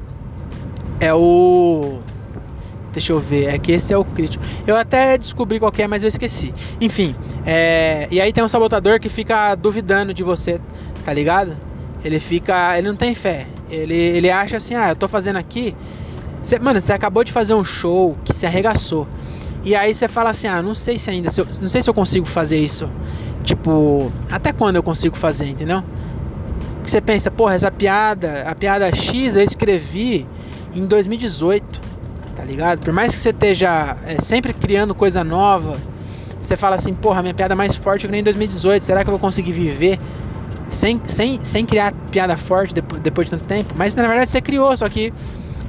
é 1.00 1.12
o. 1.12 1.98
Deixa 2.92 3.12
eu 3.12 3.20
ver, 3.20 3.54
é 3.54 3.58
que 3.58 3.72
esse 3.72 3.92
é 3.92 3.98
o 3.98 4.04
crítico. 4.04 4.42
Eu 4.66 4.76
até 4.76 5.18
descobri 5.18 5.58
qual 5.58 5.72
é, 5.76 5.86
mas 5.86 6.02
eu 6.02 6.08
esqueci. 6.08 6.54
Enfim, 6.80 7.14
é... 7.44 8.08
e 8.10 8.20
aí 8.20 8.32
tem 8.32 8.42
um 8.42 8.48
sabotador 8.48 8.98
que 8.98 9.08
fica 9.08 9.54
duvidando 9.54 10.14
de 10.14 10.22
você, 10.22 10.60
tá 11.04 11.12
ligado? 11.12 11.56
Ele 12.04 12.20
fica. 12.20 12.76
Ele 12.78 12.88
não 12.88 12.96
tem 12.96 13.14
fé. 13.14 13.46
Ele, 13.70 13.94
ele 13.94 14.30
acha 14.30 14.56
assim, 14.56 14.74
ah, 14.74 14.90
eu 14.90 14.96
tô 14.96 15.06
fazendo 15.08 15.36
aqui. 15.36 15.76
Cê, 16.42 16.58
mano, 16.58 16.80
você 16.80 16.92
acabou 16.92 17.24
de 17.24 17.32
fazer 17.32 17.54
um 17.54 17.64
show 17.64 18.16
que 18.24 18.32
se 18.32 18.46
arregaçou. 18.46 19.06
E 19.64 19.74
aí 19.74 19.92
você 19.92 20.08
fala 20.08 20.30
assim, 20.30 20.46
ah, 20.46 20.62
não 20.62 20.74
sei 20.74 20.98
se 20.98 21.10
ainda. 21.10 21.30
Se 21.30 21.40
eu, 21.40 21.46
não 21.60 21.68
sei 21.68 21.82
se 21.82 21.90
eu 21.90 21.94
consigo 21.94 22.26
fazer 22.26 22.58
isso. 22.58 22.90
Tipo, 23.44 24.10
até 24.30 24.52
quando 24.52 24.76
eu 24.76 24.82
consigo 24.82 25.16
fazer, 25.16 25.46
entendeu? 25.46 25.82
Porque 26.76 26.90
você 26.90 27.00
pensa, 27.00 27.30
porra, 27.30 27.54
essa 27.54 27.70
piada, 27.70 28.42
a 28.46 28.54
piada 28.54 28.94
X 28.94 29.36
eu 29.36 29.42
escrevi 29.42 30.26
em 30.74 30.86
2018, 30.86 31.64
tá 31.77 31.77
ligado? 32.48 32.80
Por 32.80 32.92
mais 32.92 33.14
que 33.14 33.20
você 33.20 33.30
esteja 33.30 33.96
é, 34.06 34.20
sempre 34.20 34.52
criando 34.52 34.94
coisa 34.94 35.22
nova, 35.22 35.76
você 36.40 36.56
fala 36.56 36.76
assim, 36.76 36.94
porra, 36.94 37.22
minha 37.22 37.34
piada 37.34 37.54
é 37.54 37.56
mais 37.56 37.76
forte 37.76 38.06
que 38.06 38.12
nem 38.12 38.20
em 38.20 38.24
2018, 38.24 38.84
será 38.84 39.02
que 39.02 39.10
eu 39.10 39.12
vou 39.12 39.20
conseguir 39.20 39.52
viver 39.52 39.98
sem, 40.68 41.00
sem, 41.04 41.42
sem 41.44 41.64
criar 41.64 41.92
piada 42.10 42.36
forte 42.36 42.74
depois, 42.74 43.00
depois 43.00 43.26
de 43.26 43.32
tanto 43.32 43.44
tempo? 43.44 43.74
Mas 43.76 43.94
na 43.94 44.06
verdade 44.06 44.30
você 44.30 44.40
criou, 44.40 44.76
só 44.76 44.88
que. 44.88 45.12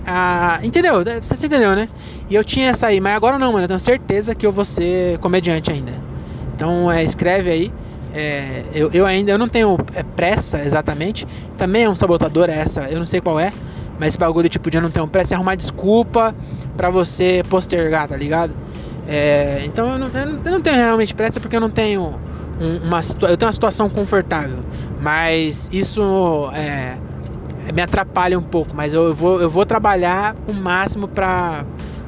Ah, 0.05 0.59
entendeu? 0.63 1.03
Você 1.21 1.45
entendeu, 1.45 1.75
né? 1.75 1.88
E 2.29 2.36
eu 2.36 2.43
tinha 2.43 2.69
essa 2.69 2.88
aí, 2.88 3.00
mas 3.00 3.15
agora 3.15 3.38
não, 3.38 3.51
mano. 3.51 3.65
Eu 3.65 3.67
tenho 3.67 3.79
certeza 3.79 4.33
que 4.33 4.45
eu 4.45 4.51
vou 4.51 4.65
ser 4.65 5.17
comediante 5.19 5.71
ainda. 5.71 5.91
Então 6.55 6.91
é, 6.91 7.03
escreve 7.03 7.50
aí. 7.50 7.74
É, 8.13 8.63
eu, 8.74 8.89
eu 8.91 9.05
ainda 9.05 9.31
eu 9.31 9.38
não 9.38 9.48
tenho 9.48 9.77
é, 9.93 10.03
pressa 10.03 10.63
exatamente. 10.63 11.27
Também 11.57 11.83
é 11.83 11.89
um 11.89 11.95
sabotador 11.95 12.50
essa, 12.50 12.81
eu 12.89 13.00
não 13.00 13.05
sei 13.05 13.21
qual 13.21 13.39
é. 13.39 13.51
Mas 14.00 14.10
esse 14.10 14.18
bagulho 14.18 14.48
tipo 14.48 14.72
de 14.72 14.79
não 14.79 14.89
ter 14.89 15.06
pressa 15.08 15.34
é 15.34 15.36
arrumar 15.36 15.56
desculpa 15.56 16.34
para 16.77 16.89
você 16.89 17.44
postergar, 17.50 18.08
tá 18.08 18.15
ligado? 18.15 18.53
É, 19.08 19.62
então 19.65 19.94
eu 19.94 19.98
não, 19.98 20.08
eu 20.08 20.51
não, 20.51 20.62
tenho 20.62 20.75
realmente 20.75 21.13
pressa 21.13 21.39
porque 21.39 21.56
eu 21.56 21.60
não 21.60 21.70
tenho 21.70 22.20
uma 22.84 23.01
eu 23.22 23.36
tenho 23.36 23.48
uma 23.48 23.51
situação 23.51 23.89
confortável, 23.89 24.60
mas 25.01 25.70
isso 25.72 26.50
é, 26.53 26.96
me 27.74 27.82
atrapalha 27.82 28.38
um 28.38 28.44
pouco. 28.44 28.75
Mas 28.75 28.94
eu 28.94 29.13
vou, 29.13 29.41
eu 29.41 29.50
vou 29.50 29.65
trabalhar 29.65 30.36
o 30.48 30.53
máximo 30.53 31.08
para 31.08 31.65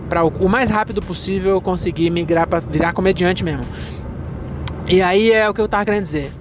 para 0.08 0.26
o, 0.26 0.28
o 0.28 0.50
mais 0.50 0.70
rápido 0.70 1.02
possível 1.02 1.52
eu 1.52 1.62
conseguir 1.62 2.10
migrar 2.10 2.46
para 2.48 2.60
virar 2.60 2.94
comediante 2.94 3.44
mesmo. 3.44 3.64
E 4.88 5.02
aí 5.02 5.32
é 5.32 5.50
o 5.50 5.54
que 5.54 5.62
eu 5.62 5.68
tava 5.70 5.86
querendo 5.86 6.04
dizer. 6.04 6.32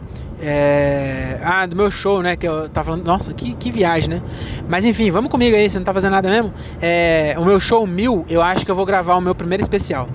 É... 0.40 1.38
Ah, 1.42 1.66
do 1.66 1.76
meu 1.76 1.90
show, 1.90 2.22
né? 2.22 2.36
Que 2.36 2.48
eu 2.48 2.68
tava 2.68 2.86
falando. 2.86 3.06
Nossa, 3.06 3.32
que, 3.34 3.54
que 3.54 3.70
viagem, 3.70 4.08
né? 4.08 4.22
Mas 4.68 4.84
enfim, 4.84 5.10
vamos 5.10 5.30
comigo 5.30 5.56
aí, 5.56 5.68
você 5.68 5.78
não 5.78 5.84
tá 5.84 5.92
fazendo 5.92 6.12
nada 6.12 6.28
mesmo? 6.28 6.52
É... 6.80 7.34
O 7.38 7.44
meu 7.44 7.60
show 7.60 7.86
mil, 7.86 8.24
eu 8.28 8.40
acho 8.42 8.64
que 8.64 8.70
eu 8.70 8.74
vou 8.74 8.86
gravar 8.86 9.16
o 9.16 9.20
meu 9.20 9.34
primeiro 9.34 9.62
especial. 9.62 10.08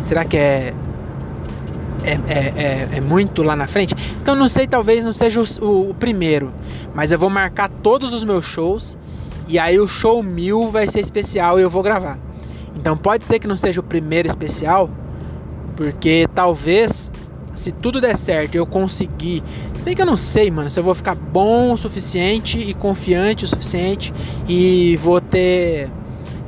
Será 0.00 0.24
que 0.24 0.36
é. 0.36 0.74
É, 2.04 2.12
é, 2.12 2.52
é, 2.56 2.88
é 2.96 3.00
muito 3.00 3.44
lá 3.44 3.54
na 3.54 3.68
frente? 3.68 3.94
Então 4.20 4.34
não 4.34 4.48
sei, 4.48 4.66
talvez 4.66 5.04
não 5.04 5.12
seja 5.12 5.40
o, 5.40 5.64
o, 5.64 5.90
o 5.90 5.94
primeiro. 5.94 6.52
Mas 6.92 7.12
eu 7.12 7.18
vou 7.18 7.30
marcar 7.30 7.68
todos 7.68 8.12
os 8.12 8.24
meus 8.24 8.44
shows. 8.44 8.98
E 9.46 9.58
aí 9.58 9.78
o 9.78 9.86
show 9.86 10.22
mil 10.22 10.70
vai 10.70 10.88
ser 10.88 11.00
especial 11.00 11.58
e 11.58 11.62
eu 11.62 11.70
vou 11.70 11.82
gravar. 11.82 12.18
Então 12.76 12.96
pode 12.96 13.24
ser 13.24 13.38
que 13.38 13.46
não 13.46 13.56
seja 13.56 13.80
o 13.80 13.82
primeiro 13.82 14.26
especial. 14.26 14.90
Porque 15.76 16.26
talvez 16.34 17.10
se 17.54 17.72
tudo 17.72 18.00
der 18.00 18.16
certo 18.16 18.54
eu 18.54 18.66
conseguir. 18.66 19.42
Se 19.76 19.84
bem 19.84 19.94
que 19.94 20.02
eu 20.02 20.06
não 20.06 20.16
sei, 20.16 20.50
mano, 20.50 20.70
se 20.70 20.78
eu 20.78 20.84
vou 20.84 20.94
ficar 20.94 21.14
bom 21.14 21.72
o 21.72 21.76
suficiente 21.76 22.58
e 22.58 22.74
confiante 22.74 23.44
o 23.44 23.48
suficiente 23.48 24.12
e 24.48 24.96
vou 24.96 25.20
ter 25.20 25.90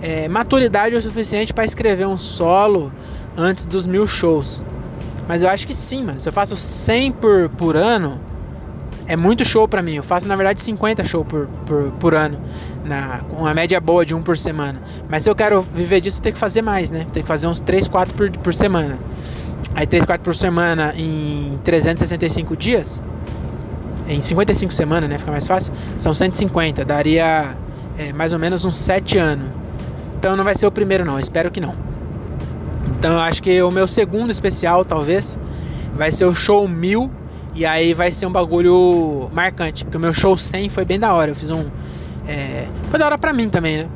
é, 0.03 0.29
maturidade 0.29 0.95
o 0.95 1.03
suficiente 1.03 1.53
para 1.53 1.65
escrever 1.65 2.07
um 2.07 2.19
solo 2.19 2.93
antes 3.37 3.67
dos 3.67 3.87
mil 3.87 4.07
shows. 4.07 4.67
Mas 5.27 5.43
eu 5.43 5.49
acho 5.49 5.67
que 5.67 5.75
sim, 5.75 6.05
mano. 6.05 6.19
Se 6.21 6.29
eu 6.29 6.33
faço 6.33 6.55
100 6.55 7.13
por, 7.13 7.49
por 7.51 7.77
ano, 7.77 8.21
é 9.07 9.17
muito 9.17 9.45
show 9.45 9.67
para 9.67 9.83
mim. 9.83 9.95
Eu 9.95 10.03
faço, 10.03 10.29
na 10.29 10.37
verdade, 10.37 10.61
50 10.61 11.05
shows 11.05 11.27
por, 11.27 11.47
por, 11.67 11.91
por 11.93 12.15
ano. 12.15 12.39
Na, 12.85 13.19
com 13.31 13.37
uma 13.37 13.55
média 13.55 13.81
boa 13.81 14.05
de 14.05 14.15
um 14.15 14.23
por 14.23 14.37
semana. 14.37 14.83
Mas 15.09 15.23
se 15.23 15.31
eu 15.31 15.35
quero 15.35 15.63
viver 15.63 16.01
disso, 16.01 16.19
eu 16.19 16.23
tenho 16.23 16.35
que 16.35 16.39
fazer 16.39 16.63
mais, 16.63 16.91
né? 16.91 17.07
Tem 17.13 17.23
que 17.23 17.29
fazer 17.29 17.47
uns 17.47 17.61
3, 17.61 17.89
4 17.89 18.15
por, 18.15 18.31
por 18.31 18.53
semana. 18.53 18.99
Aí 19.75 19.87
3, 19.87 20.05
4 20.05 20.23
por 20.23 20.35
semana 20.35 20.95
em 20.97 21.59
365 21.65 22.57
dias. 22.57 23.03
Em 24.07 24.21
55 24.21 24.73
semanas, 24.73 25.09
né? 25.11 25.19
Fica 25.19 25.33
mais 25.33 25.47
fácil. 25.47 25.73
São 25.99 26.15
150. 26.15 26.85
Daria 26.85 27.57
é, 27.99 28.13
mais 28.13 28.33
ou 28.33 28.39
menos 28.39 28.65
uns 28.65 28.77
7 28.77 29.19
anos. 29.19 29.49
Então 30.17 30.37
não 30.37 30.45
vai 30.45 30.55
ser 30.55 30.67
o 30.67 30.71
primeiro, 30.71 31.05
não. 31.05 31.19
Espero 31.19 31.51
que 31.51 31.61
não. 31.61 31.75
Então 32.99 33.15
eu 33.15 33.21
acho 33.21 33.43
que 33.43 33.63
o 33.63 33.71
meu 33.71 33.89
segundo 33.89 34.31
especial, 34.31 34.85
talvez, 34.85 35.39
vai 35.95 36.11
ser 36.11 36.25
o 36.25 36.35
show 36.35 36.69
1000. 36.69 37.11
E 37.55 37.67
aí 37.67 37.95
vai 37.95 38.11
ser 38.13 38.27
um 38.27 38.33
bagulho 38.33 39.29
marcante. 39.33 39.85
Porque 39.85 39.97
o 39.97 40.01
meu 40.01 40.15
show 40.15 40.37
100 40.37 40.69
foi 40.69 40.85
bem 40.85 40.99
da 40.99 41.13
hora. 41.13 41.33
Eu 41.33 41.35
fiz 41.35 41.51
um. 41.51 41.65
É, 42.27 42.69
foi 42.91 42.99
da 42.99 43.07
hora 43.07 43.19
pra 43.19 43.33
mim 43.33 43.49
também, 43.49 43.79
né? 43.79 43.89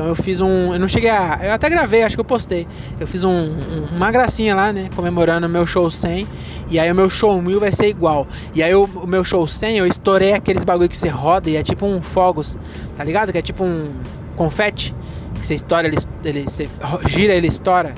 Então 0.00 0.08
eu 0.08 0.14
fiz 0.14 0.40
um. 0.40 0.72
Eu 0.72 0.80
não 0.80 0.88
cheguei 0.88 1.10
a. 1.10 1.38
Eu 1.42 1.52
até 1.52 1.68
gravei, 1.68 2.02
acho 2.02 2.16
que 2.16 2.20
eu 2.20 2.24
postei. 2.24 2.66
Eu 2.98 3.06
fiz 3.06 3.22
um, 3.22 3.30
um, 3.30 3.96
uma 3.96 4.10
gracinha 4.10 4.54
lá, 4.54 4.72
né? 4.72 4.88
Comemorando 4.96 5.46
o 5.46 5.50
meu 5.50 5.66
show 5.66 5.90
100. 5.90 6.26
E 6.70 6.78
aí 6.78 6.90
o 6.90 6.94
meu 6.94 7.10
show 7.10 7.42
1000 7.42 7.60
vai 7.60 7.70
ser 7.70 7.88
igual. 7.88 8.26
E 8.54 8.62
aí 8.62 8.74
o, 8.74 8.84
o 8.84 9.06
meu 9.06 9.22
show 9.22 9.46
100 9.46 9.76
eu 9.76 9.86
estourei 9.86 10.32
aqueles 10.32 10.64
bagulho 10.64 10.88
que 10.88 10.96
você 10.96 11.10
roda 11.10 11.50
e 11.50 11.56
é 11.56 11.62
tipo 11.62 11.84
um 11.84 12.00
fogos, 12.00 12.56
tá 12.96 13.04
ligado? 13.04 13.30
Que 13.30 13.36
é 13.36 13.42
tipo 13.42 13.62
um 13.62 13.90
confete. 14.36 14.94
Que 15.34 15.44
você 15.44 15.56
estoura, 15.56 15.86
ele, 15.86 15.98
ele 16.24 16.44
você 16.44 16.66
gira, 17.06 17.34
ele 17.34 17.48
estoura. 17.48 17.94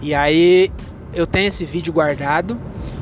E 0.00 0.14
aí 0.14 0.72
eu 1.12 1.26
tenho 1.26 1.48
esse 1.48 1.66
vídeo 1.66 1.92
guardado. 1.92 2.58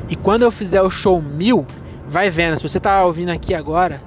E 0.09 0.15
quando 0.17 0.41
eu 0.41 0.51
fizer 0.51 0.81
o 0.81 0.89
show 0.89 1.21
1000, 1.21 1.65
vai 2.05 2.29
vendo. 2.29 2.57
Se 2.57 2.63
você 2.63 2.81
tá 2.81 3.05
ouvindo 3.05 3.29
aqui 3.29 3.53
agora, 3.53 4.01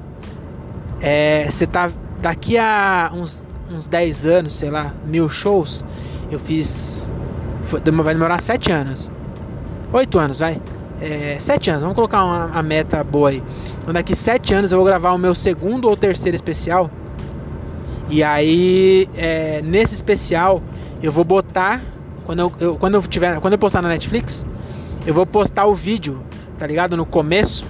é, 1.01 1.47
você 1.49 1.67
tá 1.67 1.91
daqui 2.21 2.59
a 2.59 3.11
uns 3.15 3.47
uns 3.71 3.87
10 3.87 4.25
anos, 4.25 4.55
sei 4.55 4.71
lá, 4.71 4.93
mil 5.07 5.29
shows, 5.29 5.85
eu 6.31 6.39
fiz. 6.39 7.11
Foi, 7.63 7.81
vai 7.81 8.15
demorar 8.15 8.41
7 8.41 8.73
anos. 8.73 9.11
8 9.93 10.19
anos, 10.19 10.39
vai. 10.39 10.61
É, 11.01 11.37
7 11.39 11.71
anos, 11.71 11.83
vamos 11.83 11.97
colocar 11.97 12.25
uma, 12.25 12.47
uma 12.47 12.63
meta 12.63 13.03
boa 13.03 13.31
aí. 13.31 13.43
Então 13.83 13.93
daqui 13.93 14.15
7 14.15 14.55
anos 14.55 14.73
eu 14.73 14.79
vou 14.79 14.87
gravar 14.87 15.13
o 15.13 15.19
meu 15.19 15.35
segundo 15.35 15.89
ou 15.89 15.97
terceiro 15.97 16.37
especial. 16.37 16.91
E 18.11 18.23
aí, 18.23 19.09
é, 19.17 19.63
nesse 19.63 19.95
especial, 19.95 20.63
eu 21.03 21.11
vou 21.11 21.25
botar. 21.25 21.81
Quando 22.27 22.39
eu, 22.41 22.53
eu, 22.61 22.77
quando 22.77 22.95
eu 22.95 23.03
tiver. 23.03 23.41
Quando 23.41 23.55
eu 23.55 23.59
postar 23.59 23.83
na 23.83 23.89
Netflix, 23.89 24.47
eu 25.07 25.13
vou 25.13 25.27
postar 25.27 25.67
o 25.67 25.75
vídeo, 25.75 26.23
tá 26.59 26.67
ligado? 26.67 26.97
No 26.97 27.05
começo 27.05 27.65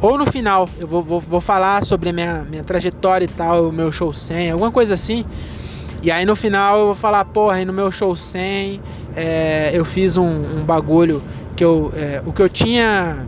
ou 0.00 0.16
no 0.16 0.30
final, 0.30 0.68
eu 0.78 0.86
vou, 0.86 1.02
vou, 1.02 1.20
vou 1.20 1.40
falar 1.40 1.82
sobre 1.84 2.10
a 2.10 2.12
minha, 2.12 2.46
minha 2.48 2.62
trajetória 2.62 3.24
e 3.24 3.28
tal, 3.28 3.68
o 3.68 3.72
meu 3.72 3.90
show 3.90 4.12
100, 4.12 4.52
alguma 4.52 4.70
coisa 4.70 4.94
assim. 4.94 5.24
E 6.02 6.10
aí 6.10 6.24
no 6.24 6.36
final 6.36 6.78
eu 6.78 6.86
vou 6.86 6.94
falar, 6.94 7.24
porra, 7.24 7.56
aí 7.56 7.64
no 7.64 7.72
meu 7.72 7.90
show 7.90 8.14
100 8.14 8.80
é, 9.16 9.70
eu 9.74 9.84
fiz 9.84 10.16
um, 10.16 10.26
um, 10.26 10.64
bagulho 10.64 11.22
que 11.56 11.64
eu. 11.64 11.92
É, 11.94 12.22
o 12.24 12.32
que 12.32 12.40
eu 12.40 12.48
tinha 12.48 13.26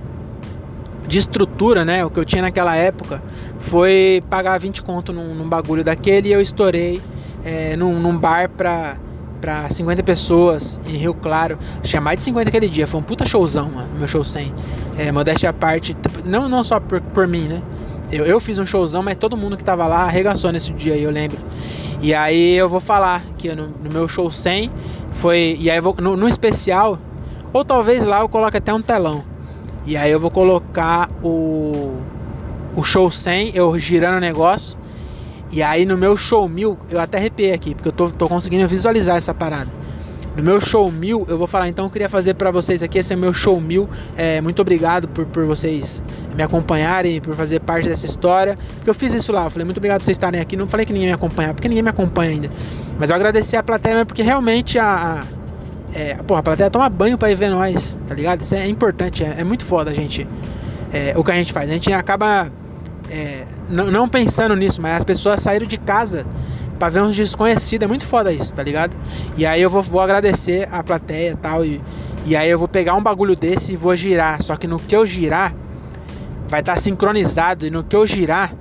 de 1.09 1.19
estrutura, 1.19 1.85
né? 1.85 2.05
O 2.05 2.11
que 2.11 2.21
eu 2.21 2.25
tinha 2.25 2.43
naquela 2.43 2.77
época 2.77 3.21
foi 3.59 4.23
pagar 4.31 4.57
20 4.59 4.83
conto 4.83 5.13
num, 5.13 5.35
num 5.35 5.49
bagulho 5.49 5.83
daquele 5.83 6.29
e 6.29 6.33
eu 6.33 6.41
estourei 6.41 7.03
é, 7.45 7.75
num, 7.77 7.99
num 7.99 8.17
bar 8.17 8.49
pra 8.49 8.97
para 9.41 9.69
50 9.71 10.03
pessoas 10.03 10.81
em 10.87 10.97
Rio 10.97 11.15
Claro. 11.15 11.59
Tinha 11.83 12.01
mais 12.01 12.19
de 12.19 12.25
50 12.25 12.49
aquele 12.49 12.69
dia. 12.69 12.87
Foi 12.87 13.01
um 13.01 13.03
puta 13.03 13.25
showzão, 13.27 13.71
mano. 13.71 13.89
Meu 13.99 14.07
show 14.07 14.23
100. 14.23 14.53
É, 14.99 15.11
modéstia 15.11 15.51
à 15.51 15.53
parte. 15.53 15.97
Não, 16.25 16.49
não 16.49 16.63
só 16.63 16.79
por, 16.79 17.01
por 17.01 17.27
mim, 17.27 17.49
né? 17.49 17.63
Eu, 18.13 18.25
eu 18.27 18.41
fiz 18.41 18.59
um 18.59 18.67
showzão, 18.67 19.03
mas 19.03 19.17
todo 19.17 19.37
mundo 19.37 19.57
que 19.57 19.65
tava 19.65 19.87
lá 19.87 20.05
arregaçou 20.05 20.51
nesse 20.51 20.73
dia 20.73 20.95
aí, 20.95 21.03
eu 21.03 21.11
lembro. 21.11 21.39
E 22.03 22.15
aí 22.15 22.57
eu 22.57 22.69
vou 22.69 22.81
falar 22.81 23.23
que 23.37 23.55
no, 23.55 23.69
no 23.69 23.91
meu 23.93 24.09
show 24.09 24.31
100 24.31 24.71
foi. 25.13 25.57
E 25.61 25.71
aí 25.71 25.81
vou. 25.81 25.95
No, 26.01 26.17
no 26.17 26.29
especial. 26.29 26.99
Ou 27.53 27.65
talvez 27.65 28.05
lá 28.05 28.21
eu 28.21 28.29
coloque 28.29 28.57
até 28.57 28.73
um 28.73 28.81
telão. 28.81 29.25
E 29.87 29.97
aí 29.97 30.11
eu 30.11 30.21
vou 30.21 30.31
colocar 30.31 31.11
o. 31.23 31.95
O 32.77 32.85
show 32.85 33.11
100, 33.11 33.51
eu 33.55 33.77
girando 33.79 34.17
o 34.17 34.21
negócio. 34.21 34.79
E 35.51 35.63
aí 35.63 35.85
no 35.85 35.99
meu 35.99 36.17
show 36.17 36.49
mil, 36.49 36.79
eu 36.91 37.01
até 37.01 37.19
arrepiei 37.19 37.53
aqui, 37.53 37.75
porque 37.75 37.89
eu 37.89 37.93
tô, 37.93 38.09
tô 38.11 38.29
conseguindo 38.29 38.67
visualizar 38.69 39.17
essa 39.17 39.35
parada. 39.35 39.69
No 40.37 40.45
meu 40.45 40.61
show 40.61 40.91
mil, 40.93 41.27
eu 41.29 41.37
vou 41.37 41.47
falar, 41.47 41.69
então 41.69 41.87
eu 41.87 41.91
queria 41.91 42.09
fazer 42.09 42.35
para 42.35 42.53
vocês 42.53 42.83
aqui, 42.83 42.99
esse 42.99 43.13
é 43.13 43.17
meu 43.17 43.33
show 43.33 43.61
mil. 43.61 43.89
É, 44.17 44.41
muito 44.41 44.63
obrigado 44.63 45.09
por, 45.09 45.27
por 45.27 45.45
vocês 45.45 46.01
me 46.37 46.43
acompanharem, 46.43 47.21
por 47.21 47.35
fazer 47.35 47.61
parte 47.61 47.89
dessa 47.89 48.07
história. 48.07 48.57
Porque 48.77 48.89
eu 48.89 48.95
fiz 48.95 49.13
isso 49.13 49.33
lá, 49.33 49.45
eu 49.45 49.51
falei, 49.51 49.65
muito 49.65 49.79
obrigado 49.79 49.99
por 49.99 50.05
vocês 50.05 50.15
estarem 50.15 50.41
aqui. 50.41 50.57
Não 50.57 50.69
falei 50.69 50.87
que 50.87 50.93
ninguém 50.93 51.09
me 51.09 51.15
acompanhar, 51.15 51.53
porque 51.53 51.69
ninguém 51.69 51.83
me 51.83 51.91
acompanha 51.91 52.31
ainda. 52.31 52.49
Mas 52.99 53.11
eu 53.11 53.17
agradeci 53.17 53.57
a 53.57 53.63
plateia 53.63 54.07
porque 54.07 54.23
realmente 54.23 54.79
a, 54.79 55.25
É, 55.93 56.15
porra, 56.23 56.39
a 56.39 56.43
plateia 56.45 56.71
toma 56.71 56.89
banho 56.89 57.19
pra 57.19 57.29
ir 57.33 57.35
ver 57.35 57.51
nós, 57.51 57.99
tá 58.07 58.15
ligado? 58.15 58.43
Isso 58.43 58.55
é 58.55 58.65
importante, 58.69 59.25
é, 59.25 59.41
é 59.41 59.45
muito 59.45 59.65
foda 59.65 59.91
a 59.91 59.95
gente. 59.95 60.25
É, 60.93 61.15
o 61.17 61.25
que 61.25 61.33
a 61.33 61.35
gente 61.35 61.53
faz. 61.53 61.69
A 61.69 61.73
gente 61.73 61.93
acaba 61.93 62.49
é, 63.11 63.45
não 63.71 64.09
pensando 64.09 64.55
nisso, 64.57 64.83
mas 64.83 64.99
as 64.99 65.05
pessoas 65.05 65.41
saíram 65.41 65.67
de 65.67 65.79
casa 65.79 66.27
pra 66.79 66.89
ver 66.89 67.03
uns 67.03 67.15
desconhecidos. 67.15 67.85
É 67.85 67.89
muito 67.89 68.05
foda 68.05 68.33
isso, 68.33 68.55
tá 68.55 68.63
ligado? 68.63 68.97
E 69.37 69.47
aí 69.47 69.61
eu 69.61 69.71
vou, 69.71 69.83
vou 69.83 70.01
agradecer 70.01 70.69
a 70.73 70.83
plateia 70.83 71.37
tal, 71.41 71.65
e 71.65 71.79
tal. 71.79 71.87
E 72.27 72.37
aí 72.37 72.51
eu 72.51 72.59
vou 72.59 72.69
pegar 72.69 72.95
um 72.95 73.03
bagulho 73.03 73.35
desse 73.35 73.73
e 73.73 73.77
vou 73.77 73.95
girar. 73.97 74.43
Só 74.43 74.57
que 74.57 74.67
no 74.67 74.79
que 74.79 74.95
eu 74.95 75.07
girar, 75.07 75.55
vai 76.49 76.61
estar 76.61 76.75
tá 76.75 76.81
sincronizado. 76.81 77.67
E 77.67 77.71
no 77.71 77.83
que 77.83 77.97
eu 77.97 78.07
girar, 78.07 78.53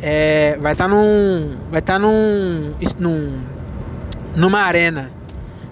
é, 0.00 0.58
vai 0.60 0.72
estar 0.72 0.84
tá 0.84 0.94
num. 0.94 1.56
Vai 1.70 1.80
estar 1.80 1.94
tá 1.94 1.98
num, 1.98 2.72
num. 2.98 3.40
Numa 4.36 4.60
arena. 4.60 5.10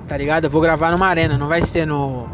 Tá 0.08 0.16
ligado? 0.16 0.44
Eu 0.44 0.50
vou 0.50 0.60
gravar 0.60 0.90
numa 0.90 1.06
arena, 1.06 1.38
não 1.38 1.46
vai 1.48 1.62
ser 1.62 1.86
no. 1.86 2.28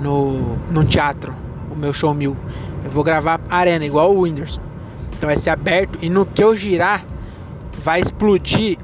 No. 0.00 0.56
Num 0.70 0.84
teatro. 0.84 1.34
O 1.70 1.76
meu 1.76 1.92
show 1.92 2.12
mil. 2.12 2.36
Eu 2.84 2.90
vou 2.90 3.02
gravar 3.02 3.40
arena, 3.50 3.84
igual 3.84 4.14
o 4.14 4.20
Whindersson. 4.20 4.67
Então 5.18 5.26
vai 5.26 5.36
ser 5.36 5.50
aberto. 5.50 5.98
E 6.00 6.08
no 6.08 6.24
que 6.24 6.42
eu 6.42 6.56
girar, 6.56 7.04
vai 7.82 8.00
explodir 8.00 8.78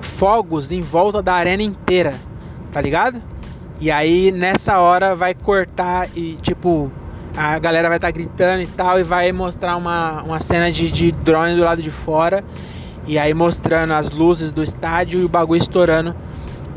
fogos 0.00 0.72
em 0.72 0.80
volta 0.80 1.20
da 1.20 1.34
arena 1.34 1.62
inteira. 1.62 2.14
Tá 2.72 2.80
ligado? 2.80 3.20
E 3.80 3.90
aí 3.90 4.32
nessa 4.32 4.78
hora 4.78 5.14
vai 5.14 5.34
cortar 5.34 6.08
e 6.16 6.38
tipo 6.40 6.90
a 7.36 7.58
galera 7.58 7.88
vai 7.88 7.98
estar 7.98 8.08
tá 8.08 8.10
gritando 8.10 8.62
e 8.62 8.66
tal 8.66 8.98
e 8.98 9.02
vai 9.02 9.30
mostrar 9.30 9.76
uma, 9.76 10.22
uma 10.22 10.40
cena 10.40 10.72
de, 10.72 10.90
de 10.90 11.12
drone 11.12 11.54
do 11.54 11.62
lado 11.62 11.82
de 11.82 11.90
fora 11.90 12.42
e 13.06 13.18
aí 13.18 13.34
mostrando 13.34 13.92
as 13.92 14.10
luzes 14.10 14.52
do 14.52 14.62
estádio 14.62 15.20
e 15.20 15.24
o 15.24 15.28
bagulho 15.28 15.60
estourando, 15.60 16.14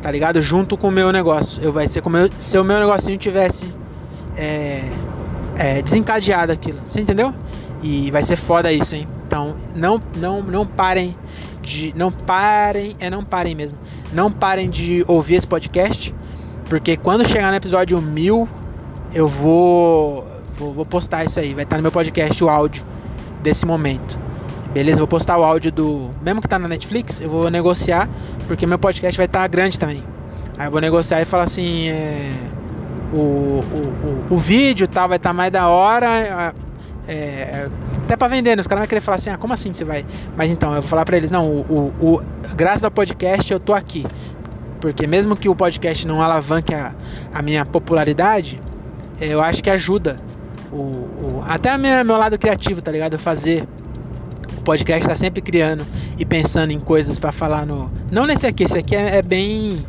tá 0.01 0.11
ligado? 0.11 0.41
Junto 0.41 0.77
com 0.77 0.89
o 0.89 0.91
meu 0.91 1.11
negócio. 1.11 1.63
Eu 1.63 1.71
vai 1.71 1.87
ser 1.87 2.01
como 2.01 2.17
eu, 2.17 2.29
se 2.37 2.57
o 2.57 2.63
meu 2.63 2.79
negocinho 2.79 3.17
tivesse 3.17 3.73
é, 4.37 4.83
é, 5.55 5.81
desencadeado 5.81 6.51
aquilo. 6.51 6.79
Você 6.83 6.99
entendeu? 6.99 7.33
E 7.81 8.11
vai 8.11 8.23
ser 8.23 8.35
foda 8.35 8.71
isso, 8.71 8.95
hein? 8.95 9.07
Então 9.25 9.55
não 9.75 10.01
não 10.17 10.41
não 10.41 10.65
parem 10.65 11.15
de 11.61 11.93
não 11.95 12.11
parem, 12.11 12.95
é 12.99 13.09
não 13.09 13.23
parem 13.23 13.55
mesmo. 13.55 13.77
Não 14.11 14.31
parem 14.31 14.69
de 14.69 15.03
ouvir 15.07 15.35
esse 15.35 15.47
podcast 15.47 16.13
porque 16.69 16.95
quando 16.95 17.27
chegar 17.27 17.49
no 17.49 17.57
episódio 17.57 17.99
1000, 17.99 18.47
eu 19.11 19.27
vou, 19.27 20.23
vou, 20.53 20.71
vou 20.71 20.85
postar 20.85 21.25
isso 21.25 21.39
aí. 21.39 21.55
Vai 21.55 21.63
estar 21.63 21.77
no 21.77 21.81
meu 21.81 21.91
podcast 21.91 22.41
o 22.43 22.47
áudio 22.47 22.85
desse 23.41 23.65
momento. 23.65 24.19
Beleza? 24.71 24.99
Vou 24.99 25.07
postar 25.07 25.39
o 25.39 25.43
áudio 25.43 25.71
do. 25.71 26.11
Mesmo 26.21 26.39
que 26.39 26.47
tá 26.47 26.59
na 26.59 26.67
Netflix, 26.67 27.19
eu 27.19 27.29
vou 27.29 27.49
negociar, 27.49 28.07
porque 28.47 28.67
meu 28.67 28.77
podcast 28.77 29.17
vai 29.17 29.25
estar 29.25 29.47
grande 29.47 29.79
também. 29.79 30.03
Aí 30.59 30.67
eu 30.67 30.71
vou 30.71 30.79
negociar 30.79 31.19
e 31.21 31.25
falar 31.25 31.45
assim. 31.45 31.89
É, 31.89 32.31
o, 33.11 33.17
o, 33.17 34.29
o, 34.29 34.35
o 34.35 34.37
vídeo 34.37 34.87
tal 34.87 35.07
vai 35.07 35.17
estar 35.17 35.33
mais 35.33 35.51
da 35.51 35.67
hora. 35.69 36.53
É, 37.11 37.67
até 38.03 38.15
pra 38.15 38.27
vender, 38.27 38.55
né? 38.55 38.61
Os 38.61 38.67
caras 38.67 38.81
vão 38.81 38.87
querer 38.87 39.01
falar 39.01 39.15
assim, 39.15 39.31
ah, 39.31 39.37
como 39.37 39.51
assim 39.51 39.73
você 39.73 39.83
vai? 39.83 40.05
Mas 40.37 40.51
então, 40.51 40.75
eu 40.75 40.81
vou 40.81 40.87
falar 40.87 41.05
pra 41.05 41.17
eles, 41.17 41.31
não, 41.31 41.49
o, 41.49 41.93
o, 41.99 42.15
o 42.17 42.21
graças 42.55 42.83
ao 42.83 42.91
podcast 42.91 43.51
eu 43.51 43.59
tô 43.59 43.73
aqui. 43.73 44.05
Porque 44.79 45.07
mesmo 45.07 45.35
que 45.35 45.49
o 45.49 45.55
podcast 45.55 46.07
não 46.07 46.21
alavanque 46.21 46.73
a, 46.73 46.93
a 47.33 47.41
minha 47.41 47.65
popularidade, 47.65 48.61
eu 49.19 49.41
acho 49.41 49.63
que 49.63 49.71
ajuda. 49.71 50.19
O, 50.71 50.75
o 50.75 51.43
até 51.47 51.75
o 51.75 51.79
meu 51.79 52.15
lado 52.15 52.37
criativo, 52.37 52.79
tá 52.79 52.91
ligado? 52.91 53.17
Fazer 53.17 53.67
o 54.55 54.61
podcast 54.61 55.07
tá 55.07 55.15
sempre 55.15 55.41
criando 55.41 55.85
e 56.17 56.23
pensando 56.23 56.71
em 56.71 56.79
coisas 56.79 57.17
para 57.17 57.31
falar 57.31 57.65
no. 57.65 57.91
Não 58.11 58.27
nesse 58.27 58.45
aqui, 58.45 58.63
esse 58.63 58.77
aqui 58.77 58.95
é, 58.95 59.17
é 59.17 59.21
bem. 59.23 59.83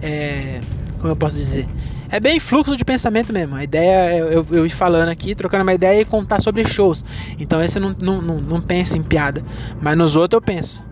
É, 0.00 0.60
como 0.98 1.10
eu 1.12 1.16
posso 1.16 1.36
dizer? 1.36 1.66
É 2.10 2.18
bem 2.18 2.40
fluxo 2.40 2.76
de 2.76 2.84
pensamento 2.84 3.32
mesmo. 3.32 3.54
A 3.54 3.62
ideia 3.62 4.14
é 4.14 4.20
eu, 4.20 4.46
eu 4.50 4.66
ir 4.66 4.70
falando 4.70 5.08
aqui, 5.08 5.34
trocando 5.34 5.62
uma 5.62 5.74
ideia 5.74 6.00
e 6.00 6.04
contar 6.04 6.40
sobre 6.40 6.66
shows. 6.66 7.04
Então 7.38 7.62
esse 7.62 7.78
eu 7.78 7.82
não, 7.82 7.96
não, 8.00 8.20
não, 8.20 8.40
não 8.40 8.60
penso 8.60 8.96
em 8.96 9.02
piada. 9.02 9.42
Mas 9.80 9.96
nos 9.96 10.16
outros 10.16 10.38
eu 10.38 10.42
penso. 10.42 10.84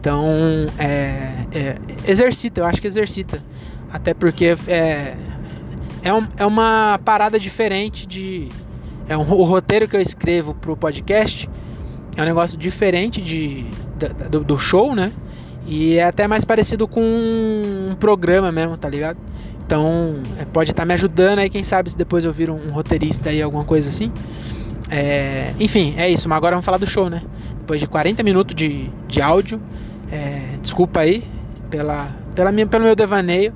Então, 0.00 0.26
é, 0.78 1.46
é, 1.54 1.76
exercita, 2.08 2.60
eu 2.60 2.66
acho 2.66 2.80
que 2.80 2.88
exercita. 2.88 3.40
Até 3.92 4.12
porque 4.12 4.56
é, 4.66 5.14
é, 6.02 6.12
um, 6.12 6.26
é 6.36 6.44
uma 6.44 6.98
parada 7.04 7.38
diferente 7.38 8.04
de. 8.04 8.48
É 9.08 9.16
um, 9.16 9.20
o 9.20 9.44
roteiro 9.44 9.86
que 9.86 9.94
eu 9.94 10.00
escrevo 10.00 10.54
pro 10.54 10.76
podcast 10.76 11.48
é 12.16 12.22
um 12.22 12.24
negócio 12.24 12.58
diferente 12.58 13.20
de, 13.20 13.64
do, 14.28 14.42
do 14.42 14.58
show, 14.58 14.92
né? 14.92 15.12
E 15.66 15.98
é 15.98 16.04
até 16.04 16.26
mais 16.26 16.44
parecido 16.44 16.88
com 16.88 17.00
um 17.00 17.94
programa 17.94 18.50
mesmo, 18.50 18.76
tá 18.76 18.88
ligado? 18.88 19.18
Então, 19.72 20.16
é, 20.38 20.44
pode 20.44 20.70
estar 20.70 20.82
tá 20.82 20.86
me 20.86 20.92
ajudando 20.92 21.38
aí, 21.38 21.48
quem 21.48 21.64
sabe 21.64 21.88
se 21.88 21.96
depois 21.96 22.24
eu 22.26 22.30
vir 22.30 22.50
um, 22.50 22.56
um 22.56 22.72
roteirista 22.72 23.30
aí, 23.30 23.40
alguma 23.40 23.64
coisa 23.64 23.88
assim. 23.88 24.12
É, 24.90 25.54
enfim, 25.58 25.94
é 25.96 26.10
isso, 26.10 26.28
mas 26.28 26.36
agora 26.36 26.54
vamos 26.54 26.66
falar 26.66 26.76
do 26.76 26.86
show, 26.86 27.08
né? 27.08 27.22
Depois 27.56 27.80
de 27.80 27.86
40 27.86 28.22
minutos 28.22 28.54
de, 28.54 28.90
de 29.08 29.22
áudio, 29.22 29.58
é, 30.10 30.58
desculpa 30.60 31.00
aí 31.00 31.24
pela, 31.70 32.06
pela 32.34 32.52
minha, 32.52 32.66
pelo 32.66 32.84
meu 32.84 32.94
devaneio. 32.94 33.54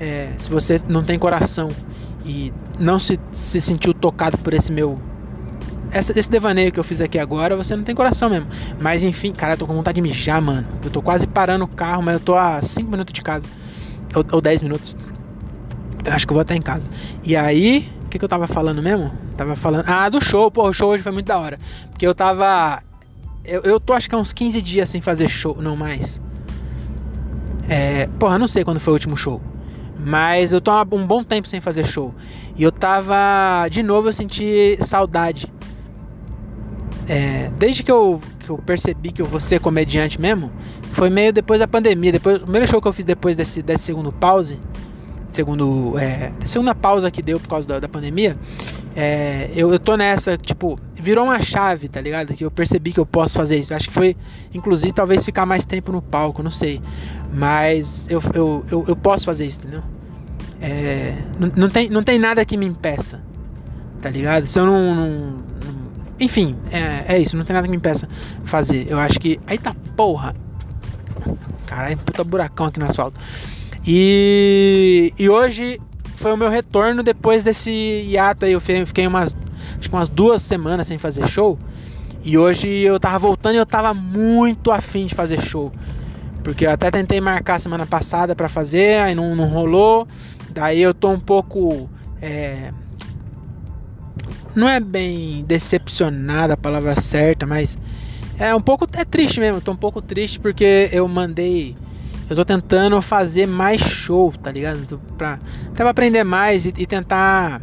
É, 0.00 0.30
se 0.38 0.48
você 0.48 0.80
não 0.88 1.04
tem 1.04 1.18
coração 1.18 1.68
e 2.24 2.50
não 2.78 2.98
se, 2.98 3.20
se 3.30 3.60
sentiu 3.60 3.92
tocado 3.92 4.38
por 4.38 4.54
esse 4.54 4.72
meu. 4.72 4.98
Essa, 5.90 6.18
esse 6.18 6.30
devaneio 6.30 6.72
que 6.72 6.80
eu 6.80 6.84
fiz 6.84 7.02
aqui 7.02 7.18
agora, 7.18 7.54
você 7.58 7.76
não 7.76 7.84
tem 7.84 7.94
coração 7.94 8.30
mesmo. 8.30 8.46
Mas 8.80 9.04
enfim, 9.04 9.32
cara, 9.32 9.52
eu 9.52 9.58
tô 9.58 9.66
com 9.66 9.74
vontade 9.74 9.96
de 9.96 10.00
mijar, 10.00 10.40
mano. 10.40 10.66
Eu 10.82 10.88
tô 10.88 11.02
quase 11.02 11.26
parando 11.26 11.66
o 11.66 11.68
carro, 11.68 12.02
mas 12.02 12.14
eu 12.14 12.20
tô 12.20 12.38
a 12.38 12.62
5 12.62 12.90
minutos 12.90 13.12
de 13.12 13.20
casa. 13.20 13.46
Ou, 14.14 14.24
ou 14.32 14.40
10 14.40 14.62
minutos. 14.62 14.96
Eu 16.04 16.12
acho 16.12 16.26
que 16.26 16.32
eu 16.32 16.34
vou 16.34 16.42
até 16.42 16.54
em 16.54 16.62
casa. 16.62 16.90
E 17.22 17.36
aí, 17.36 17.88
o 18.04 18.08
que, 18.08 18.18
que 18.18 18.24
eu 18.24 18.28
tava 18.28 18.46
falando 18.46 18.82
mesmo? 18.82 19.12
Tava 19.36 19.54
falando. 19.56 19.84
Ah, 19.86 20.08
do 20.08 20.20
show, 20.20 20.50
pô, 20.50 20.68
o 20.68 20.72
show 20.72 20.90
hoje 20.90 21.02
foi 21.02 21.12
muito 21.12 21.26
da 21.26 21.38
hora. 21.38 21.58
Porque 21.90 22.06
eu 22.06 22.14
tava 22.14 22.82
eu, 23.44 23.60
eu 23.62 23.80
tô 23.80 23.92
acho 23.92 24.08
que 24.08 24.14
há 24.14 24.18
uns 24.18 24.32
15 24.32 24.62
dias 24.62 24.88
sem 24.88 25.00
fazer 25.00 25.28
show, 25.28 25.56
não 25.60 25.76
mais. 25.76 26.20
É, 27.68 28.06
porra, 28.18 28.38
não 28.38 28.46
sei 28.46 28.64
quando 28.64 28.78
foi 28.78 28.92
o 28.92 28.94
último 28.94 29.16
show. 29.16 29.40
Mas 29.98 30.52
eu 30.52 30.60
tô 30.60 30.70
há 30.70 30.86
um 30.92 31.06
bom 31.06 31.24
tempo 31.24 31.48
sem 31.48 31.60
fazer 31.60 31.84
show. 31.84 32.14
E 32.56 32.62
eu 32.62 32.70
tava. 32.70 33.68
De 33.68 33.82
novo 33.82 34.08
eu 34.08 34.12
senti 34.12 34.78
saudade. 34.80 35.52
É, 37.08 37.50
desde 37.58 37.82
que 37.82 37.90
eu, 37.90 38.20
que 38.38 38.50
eu 38.50 38.58
percebi 38.58 39.10
que 39.10 39.20
eu 39.20 39.26
vou 39.26 39.40
ser 39.40 39.58
comediante 39.58 40.20
mesmo, 40.20 40.50
foi 40.92 41.10
meio 41.10 41.32
depois 41.32 41.58
da 41.58 41.66
pandemia. 41.66 42.12
Depois, 42.12 42.36
o 42.36 42.40
primeiro 42.40 42.68
show 42.68 42.80
que 42.80 42.86
eu 42.86 42.92
fiz 42.92 43.04
depois 43.04 43.36
desse, 43.36 43.60
desse 43.60 43.84
segundo 43.84 44.12
pause, 44.12 44.60
segundo, 45.32 45.98
é, 45.98 46.30
segunda 46.44 46.74
pausa 46.74 47.10
que 47.10 47.22
deu 47.22 47.40
por 47.40 47.48
causa 47.48 47.66
da, 47.66 47.80
da 47.80 47.88
pandemia, 47.88 48.36
é, 48.94 49.50
eu, 49.54 49.72
eu 49.72 49.78
tô 49.78 49.96
nessa, 49.96 50.36
tipo, 50.36 50.78
virou 50.94 51.24
uma 51.24 51.40
chave, 51.40 51.88
tá 51.88 52.00
ligado? 52.00 52.34
Que 52.34 52.44
eu 52.44 52.50
percebi 52.50 52.92
que 52.92 53.00
eu 53.00 53.06
posso 53.06 53.36
fazer 53.36 53.58
isso. 53.58 53.74
Acho 53.74 53.88
que 53.88 53.94
foi, 53.94 54.16
inclusive, 54.54 54.92
talvez 54.92 55.24
ficar 55.24 55.46
mais 55.46 55.64
tempo 55.64 55.90
no 55.90 56.02
palco, 56.02 56.42
não 56.42 56.50
sei. 56.50 56.80
Mas 57.32 58.06
eu, 58.10 58.22
eu, 58.34 58.64
eu, 58.70 58.84
eu 58.88 58.96
posso 58.96 59.24
fazer 59.24 59.46
isso, 59.46 59.60
entendeu? 59.60 59.82
É, 60.60 61.14
não, 61.40 61.50
não, 61.56 61.68
tem, 61.70 61.88
não 61.88 62.02
tem 62.02 62.18
nada 62.18 62.44
que 62.44 62.56
me 62.56 62.66
impeça, 62.66 63.20
tá 64.00 64.10
ligado? 64.10 64.46
Se 64.46 64.58
eu 64.58 64.66
não. 64.66 64.94
não, 64.94 65.10
não 65.10 65.42
enfim, 66.20 66.56
é, 66.70 67.14
é 67.14 67.18
isso, 67.18 67.36
não 67.36 67.44
tem 67.44 67.54
nada 67.54 67.66
que 67.66 67.70
me 67.70 67.78
impeça 67.78 68.08
fazer. 68.44 68.86
Eu 68.88 68.98
acho 68.98 69.18
que. 69.18 69.40
Eita 69.48 69.74
porra! 69.96 70.36
Caralho, 71.66 71.96
puta 71.96 72.22
buracão 72.22 72.66
aqui 72.66 72.78
no 72.78 72.86
asfalto. 72.86 73.18
E, 73.86 75.12
e 75.18 75.28
hoje 75.28 75.80
foi 76.16 76.32
o 76.32 76.36
meu 76.36 76.48
retorno 76.48 77.02
depois 77.02 77.42
desse 77.42 77.70
hiato 77.70 78.44
aí. 78.44 78.52
Eu 78.52 78.60
fiquei 78.60 79.06
umas, 79.06 79.36
acho 79.78 79.88
que 79.88 79.94
umas 79.94 80.08
duas 80.08 80.42
semanas 80.42 80.86
sem 80.86 80.98
fazer 80.98 81.26
show. 81.26 81.58
E 82.24 82.38
hoje 82.38 82.68
eu 82.68 83.00
tava 83.00 83.18
voltando 83.18 83.54
e 83.54 83.58
eu 83.58 83.66
tava 83.66 83.92
muito 83.92 84.70
afim 84.70 85.06
de 85.06 85.14
fazer 85.14 85.42
show. 85.42 85.72
Porque 86.44 86.66
eu 86.66 86.70
até 86.70 86.90
tentei 86.90 87.20
marcar 87.20 87.60
semana 87.60 87.86
passada 87.86 88.34
para 88.34 88.48
fazer, 88.48 89.00
aí 89.00 89.14
não, 89.14 89.34
não 89.34 89.46
rolou. 89.46 90.06
Daí 90.50 90.80
eu 90.80 90.94
tô 90.94 91.10
um 91.10 91.18
pouco. 91.18 91.88
É... 92.20 92.72
Não 94.54 94.68
é 94.68 94.78
bem 94.78 95.44
decepcionado 95.44 96.52
a 96.52 96.56
palavra 96.56 97.00
certa, 97.00 97.46
mas 97.46 97.78
é 98.38 98.54
um 98.54 98.60
pouco 98.60 98.86
é 98.94 99.04
triste 99.04 99.40
mesmo. 99.40 99.60
Tô 99.60 99.72
um 99.72 99.76
pouco 99.76 100.00
triste 100.00 100.38
porque 100.38 100.88
eu 100.92 101.08
mandei 101.08 101.76
eu 102.32 102.36
tô 102.36 102.44
tentando 102.44 103.00
fazer 103.00 103.46
mais 103.46 103.80
show, 103.80 104.32
tá 104.32 104.50
ligado? 104.50 105.00
Pra, 105.16 105.38
até 105.68 105.76
pra 105.76 105.90
aprender 105.90 106.24
mais 106.24 106.66
e, 106.66 106.74
e 106.76 106.86
tentar 106.86 107.60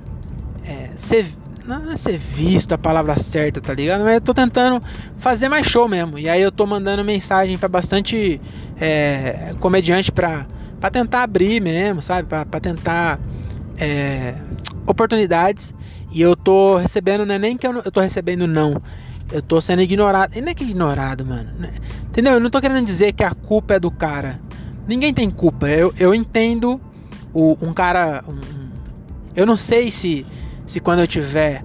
é, 0.65 0.91
ser. 0.95 1.27
Não 1.65 1.91
é 1.91 1.97
ser 1.97 2.17
visto 2.17 2.73
a 2.73 2.77
palavra 2.79 3.15
certa, 3.15 3.61
tá 3.61 3.73
ligado? 3.73 4.03
Mas 4.03 4.15
eu 4.15 4.21
tô 4.21 4.33
tentando 4.33 4.81
fazer 5.19 5.49
mais 5.49 5.67
show 5.67 5.87
mesmo. 5.87 6.17
E 6.17 6.27
aí 6.27 6.41
eu 6.41 6.51
tô 6.51 6.65
mandando 6.65 7.03
mensagem 7.03 7.57
para 7.59 7.69
bastante 7.69 8.41
é, 8.79 9.53
comediante 9.59 10.11
pra, 10.11 10.47
pra 10.79 10.89
tentar 10.89 11.21
abrir 11.21 11.61
mesmo, 11.61 12.01
sabe? 12.01 12.27
Pra, 12.27 12.43
pra 12.43 12.59
tentar 12.59 13.19
é, 13.77 14.33
oportunidades. 14.87 15.73
E 16.11 16.21
eu 16.21 16.35
tô 16.35 16.77
recebendo, 16.77 17.23
não 17.23 17.35
é 17.35 17.39
nem 17.39 17.55
que 17.55 17.67
eu, 17.67 17.73
eu 17.73 17.91
tô 17.91 17.99
recebendo 17.99 18.47
não. 18.47 18.81
Eu 19.31 19.41
tô 19.41 19.61
sendo 19.61 19.81
ignorado. 19.83 20.35
E 20.35 20.41
não 20.41 20.49
é 20.49 20.53
que 20.55 20.63
ignorado, 20.63 21.23
mano. 21.23 21.51
Né? 21.59 21.71
Entendeu? 22.07 22.33
Eu 22.33 22.39
não 22.39 22.49
tô 22.49 22.59
querendo 22.59 22.83
dizer 22.83 23.13
que 23.13 23.23
a 23.23 23.31
culpa 23.31 23.75
é 23.75 23.79
do 23.79 23.91
cara. 23.91 24.39
Ninguém 24.89 25.13
tem 25.13 25.29
culpa. 25.29 25.69
Eu, 25.69 25.93
eu 25.99 26.15
entendo 26.15 26.81
o, 27.31 27.55
um 27.61 27.71
cara. 27.71 28.23
Um, 28.27 28.39
eu 29.35 29.45
não 29.45 29.55
sei 29.55 29.91
se, 29.91 30.25
se 30.65 30.79
quando 30.79 31.01
eu 31.01 31.07
tiver 31.07 31.63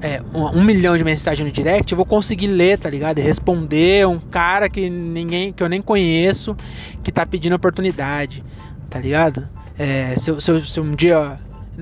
é, 0.00 0.22
um, 0.32 0.60
um, 0.60 0.62
milhão 0.62 0.96
de 0.96 1.02
mensagens 1.02 1.44
no 1.44 1.52
direct, 1.52 1.90
eu 1.90 1.96
vou 1.96 2.06
conseguir 2.06 2.46
ler, 2.46 2.78
tá 2.78 2.88
ligado? 2.88 3.18
E 3.18 3.20
responder 3.20 4.06
um 4.06 4.20
cara 4.20 4.68
que 4.68 4.88
ninguém, 4.88 5.52
que 5.52 5.60
eu 5.60 5.68
nem 5.68 5.82
conheço, 5.82 6.56
que 7.02 7.10
tá 7.10 7.26
pedindo 7.26 7.56
oportunidade, 7.56 8.44
tá 8.88 9.00
ligado? 9.00 9.48
É, 9.76 10.14
se, 10.16 10.40
se, 10.40 10.60
se 10.64 10.80
um 10.80 10.92
dia. 10.92 11.40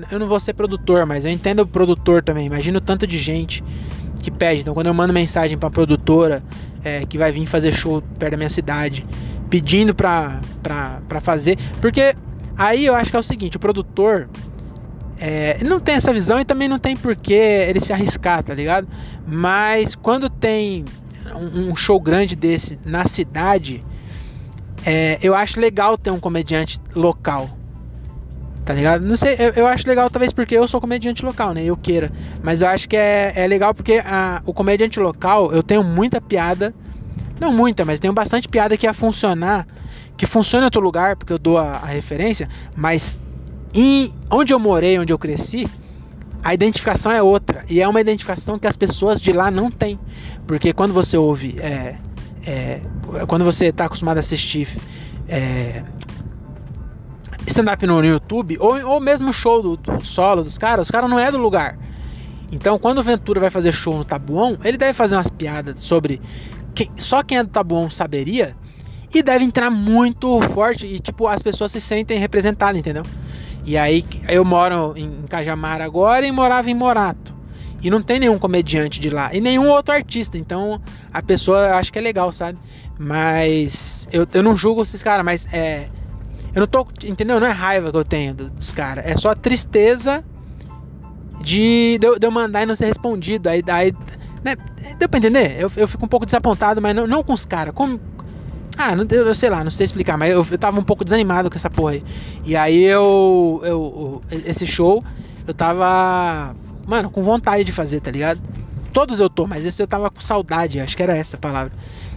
Eu 0.09 0.17
não 0.17 0.27
vou 0.27 0.39
ser 0.39 0.55
produtor, 0.55 1.05
mas 1.05 1.25
eu 1.25 1.31
entendo 1.31 1.59
o 1.59 1.67
produtor 1.67 2.23
também. 2.23 2.47
Imagino 2.47 2.81
tanto 2.81 3.05
de 3.05 3.19
gente 3.19 3.63
que 4.23 4.31
pede. 4.31 4.61
Então, 4.61 4.73
quando 4.73 4.87
eu 4.87 4.95
mando 4.95 5.13
mensagem 5.13 5.59
pra 5.59 5.69
produtora 5.69 6.41
é, 6.83 7.05
que 7.05 7.19
vai 7.19 7.31
vir 7.31 7.45
fazer 7.45 7.71
show 7.71 8.01
perto 8.17 8.31
da 8.31 8.37
minha 8.37 8.49
cidade, 8.49 9.05
pedindo 9.51 9.93
pra, 9.93 10.41
pra, 10.63 10.99
pra 11.07 11.19
fazer. 11.19 11.59
Porque 11.79 12.15
aí 12.57 12.85
eu 12.85 12.95
acho 12.95 13.11
que 13.11 13.15
é 13.15 13.19
o 13.19 13.23
seguinte: 13.23 13.57
o 13.57 13.59
produtor. 13.59 14.27
É, 15.23 15.63
não 15.63 15.79
tem 15.79 15.93
essa 15.93 16.11
visão 16.11 16.39
e 16.39 16.45
também 16.45 16.67
não 16.67 16.79
tem 16.79 16.97
porquê 16.97 17.67
ele 17.69 17.79
se 17.79 17.93
arriscar, 17.93 18.41
tá 18.41 18.55
ligado? 18.55 18.87
Mas 19.27 19.93
quando 19.93 20.27
tem 20.27 20.83
um, 21.35 21.69
um 21.69 21.75
show 21.75 21.99
grande 21.99 22.35
desse 22.35 22.79
na 22.83 23.05
cidade, 23.05 23.85
é, 24.83 25.19
eu 25.21 25.35
acho 25.35 25.59
legal 25.59 25.95
ter 25.95 26.09
um 26.09 26.19
comediante 26.19 26.79
local 26.95 27.47
Tá 28.63 28.75
ligado? 28.75 29.03
Não 29.03 29.17
sei, 29.17 29.35
eu, 29.39 29.53
eu, 29.53 29.67
acho 29.67 29.87
legal, 29.87 30.09
talvez 30.09 30.31
porque 30.31 30.55
eu 30.55 30.67
sou 30.67 30.79
comediante 30.79 31.25
local, 31.25 31.53
né? 31.53 31.63
Eu 31.63 31.75
queira. 31.75 32.11
Mas 32.43 32.61
eu 32.61 32.67
acho 32.67 32.87
que 32.87 32.95
é, 32.95 33.33
é 33.35 33.47
legal 33.47 33.73
porque 33.73 34.01
a, 34.05 34.41
o 34.45 34.53
comediante 34.53 34.99
local, 34.99 35.51
eu 35.51 35.63
tenho 35.63 35.83
muita 35.83 36.21
piada. 36.21 36.73
Não 37.41 37.51
muita, 37.51 37.83
mas 37.83 37.99
tenho 37.99 38.13
bastante 38.13 38.47
piada 38.47 38.77
que 38.77 38.85
ia 38.85 38.93
funcionar. 38.93 39.65
Que 40.15 40.27
funciona 40.27 40.65
em 40.65 40.67
outro 40.67 40.79
lugar, 40.79 41.15
porque 41.15 41.33
eu 41.33 41.39
dou 41.39 41.57
a, 41.57 41.71
a 41.71 41.85
referência. 41.87 42.47
Mas 42.75 43.17
em 43.73 44.13
onde 44.29 44.53
eu 44.53 44.59
morei, 44.59 44.99
onde 44.99 45.11
eu 45.11 45.17
cresci, 45.17 45.67
a 46.43 46.53
identificação 46.53 47.11
é 47.11 47.19
outra. 47.19 47.65
E 47.67 47.81
é 47.81 47.87
uma 47.87 47.99
identificação 47.99 48.59
que 48.59 48.67
as 48.67 48.77
pessoas 48.77 49.19
de 49.19 49.33
lá 49.33 49.49
não 49.49 49.71
têm. 49.71 49.99
Porque 50.45 50.71
quando 50.71 50.93
você 50.93 51.17
ouve. 51.17 51.57
É, 51.59 51.95
é, 52.45 52.79
quando 53.27 53.43
você 53.43 53.67
está 53.67 53.85
acostumado 53.85 54.17
a 54.17 54.19
assistir 54.19 54.67
é, 55.27 55.83
stand-up 57.47 57.87
no 57.87 58.05
YouTube, 58.05 58.55
ou, 58.59 58.85
ou 58.85 58.99
mesmo 58.99 59.33
show 59.33 59.63
do, 59.63 59.77
do 59.77 60.05
solo 60.05 60.43
dos 60.43 60.59
caras, 60.59 60.85
os 60.85 60.91
caras 60.91 61.09
não 61.09 61.19
é 61.19 61.31
do 61.31 61.39
lugar. 61.39 61.75
Então, 62.51 62.77
quando 62.77 62.99
o 62.99 63.03
Ventura 63.03 63.39
vai 63.39 63.49
fazer 63.49 63.71
show 63.71 63.97
no 63.97 64.05
Tabuão, 64.05 64.57
ele 64.63 64.77
deve 64.77 64.93
fazer 64.93 65.15
umas 65.15 65.29
piadas 65.29 65.81
sobre 65.81 66.21
quem, 66.73 66.91
só 66.97 67.23
quem 67.23 67.37
é 67.37 67.43
do 67.43 67.49
Tabuão 67.49 67.89
saberia 67.89 68.55
e 69.13 69.21
deve 69.21 69.43
entrar 69.43 69.69
muito 69.69 70.41
forte 70.53 70.85
e 70.85 70.99
tipo 70.99 71.27
as 71.27 71.41
pessoas 71.41 71.71
se 71.71 71.81
sentem 71.81 72.17
representadas, 72.17 72.79
entendeu? 72.79 73.03
E 73.65 73.77
aí 73.77 74.05
eu 74.27 74.43
moro 74.43 74.93
em 74.95 75.23
Cajamar 75.29 75.81
agora 75.81 76.25
e 76.25 76.31
morava 76.31 76.69
em 76.69 76.73
Morato. 76.73 77.31
E 77.83 77.89
não 77.89 78.01
tem 78.01 78.19
nenhum 78.19 78.37
comediante 78.37 78.99
de 78.99 79.09
lá 79.09 79.33
e 79.33 79.41
nenhum 79.41 79.67
outro 79.67 79.93
artista, 79.93 80.37
então 80.37 80.79
a 81.11 81.21
pessoa 81.21 81.75
acha 81.75 81.91
que 81.91 81.97
é 81.97 82.01
legal, 82.01 82.31
sabe? 82.31 82.57
Mas 82.97 84.07
eu, 84.11 84.27
eu 84.33 84.43
não 84.43 84.55
julgo 84.55 84.83
esses 84.83 85.01
caras, 85.01 85.25
mas 85.25 85.47
é 85.51 85.89
eu 86.53 86.61
não 86.61 86.67
tô. 86.67 86.85
Entendeu? 87.03 87.39
Não 87.39 87.47
é 87.47 87.51
raiva 87.51 87.91
que 87.91 87.97
eu 87.97 88.03
tenho 88.03 88.33
dos 88.33 88.71
caras. 88.71 89.05
É 89.05 89.15
só 89.15 89.33
tristeza 89.33 90.23
de, 91.41 91.97
de, 91.97 92.19
de, 92.19 92.27
eu 92.27 92.31
mandar 92.31 92.63
e 92.63 92.65
não 92.65 92.75
ser 92.75 92.87
respondido. 92.87 93.49
Aí. 93.49 93.63
aí 93.67 93.93
né? 94.43 94.55
Deu 94.97 95.07
pra 95.07 95.19
entender? 95.19 95.55
Eu, 95.59 95.71
eu 95.75 95.87
fico 95.87 96.05
um 96.05 96.07
pouco 96.07 96.25
desapontado, 96.25 96.81
mas 96.81 96.95
não, 96.95 97.07
não 97.07 97.23
com 97.23 97.33
os 97.33 97.45
caras. 97.45 97.73
Como. 97.73 97.99
Ah, 98.77 98.95
não, 98.95 99.05
eu 99.09 99.35
sei 99.35 99.49
lá, 99.49 99.63
não 99.63 99.71
sei 99.71 99.85
explicar, 99.85 100.17
mas 100.17 100.31
eu, 100.31 100.45
eu 100.49 100.57
tava 100.57 100.79
um 100.79 100.83
pouco 100.83 101.03
desanimado 101.03 101.49
com 101.49 101.55
essa 101.55 101.69
porra 101.69 101.93
aí. 101.93 102.03
E 102.45 102.55
aí 102.55 102.83
eu, 102.83 103.61
eu, 103.63 104.21
eu. 104.31 104.39
Esse 104.45 104.65
show, 104.65 105.03
eu 105.47 105.53
tava. 105.53 106.55
Mano, 106.87 107.09
com 107.09 107.21
vontade 107.21 107.63
de 107.63 107.71
fazer, 107.71 107.99
tá 107.99 108.09
ligado? 108.09 108.41
Todos 108.91 109.19
eu 109.19 109.29
tô, 109.29 109.47
mas 109.47 109.65
esse 109.65 109.81
eu 109.81 109.87
tava 109.87 110.09
com 110.09 110.19
saudade, 110.19 110.79
acho 110.79 110.97
que 110.97 111.03
era 111.03 111.15
essa 111.15 111.37
a 111.37 111.39
palavra. 111.39 111.71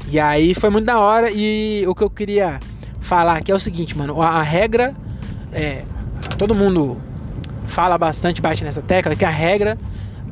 E 0.08 0.18
aí 0.18 0.54
foi 0.54 0.70
muito 0.70 0.86
da 0.86 0.98
hora 0.98 1.30
e 1.30 1.84
o 1.86 1.94
que 1.94 2.02
eu 2.02 2.10
queria 2.10 2.58
falar 3.00 3.42
que 3.42 3.52
é 3.52 3.54
o 3.54 3.60
seguinte, 3.60 3.96
mano. 3.96 4.20
A, 4.20 4.28
a 4.28 4.42
regra 4.42 4.94
é. 5.52 5.84
Todo 6.38 6.54
mundo 6.54 7.00
fala 7.66 7.98
bastante, 7.98 8.40
bate 8.40 8.64
nessa 8.64 8.80
tecla, 8.80 9.14
que 9.14 9.24
a 9.24 9.30
regra 9.30 9.78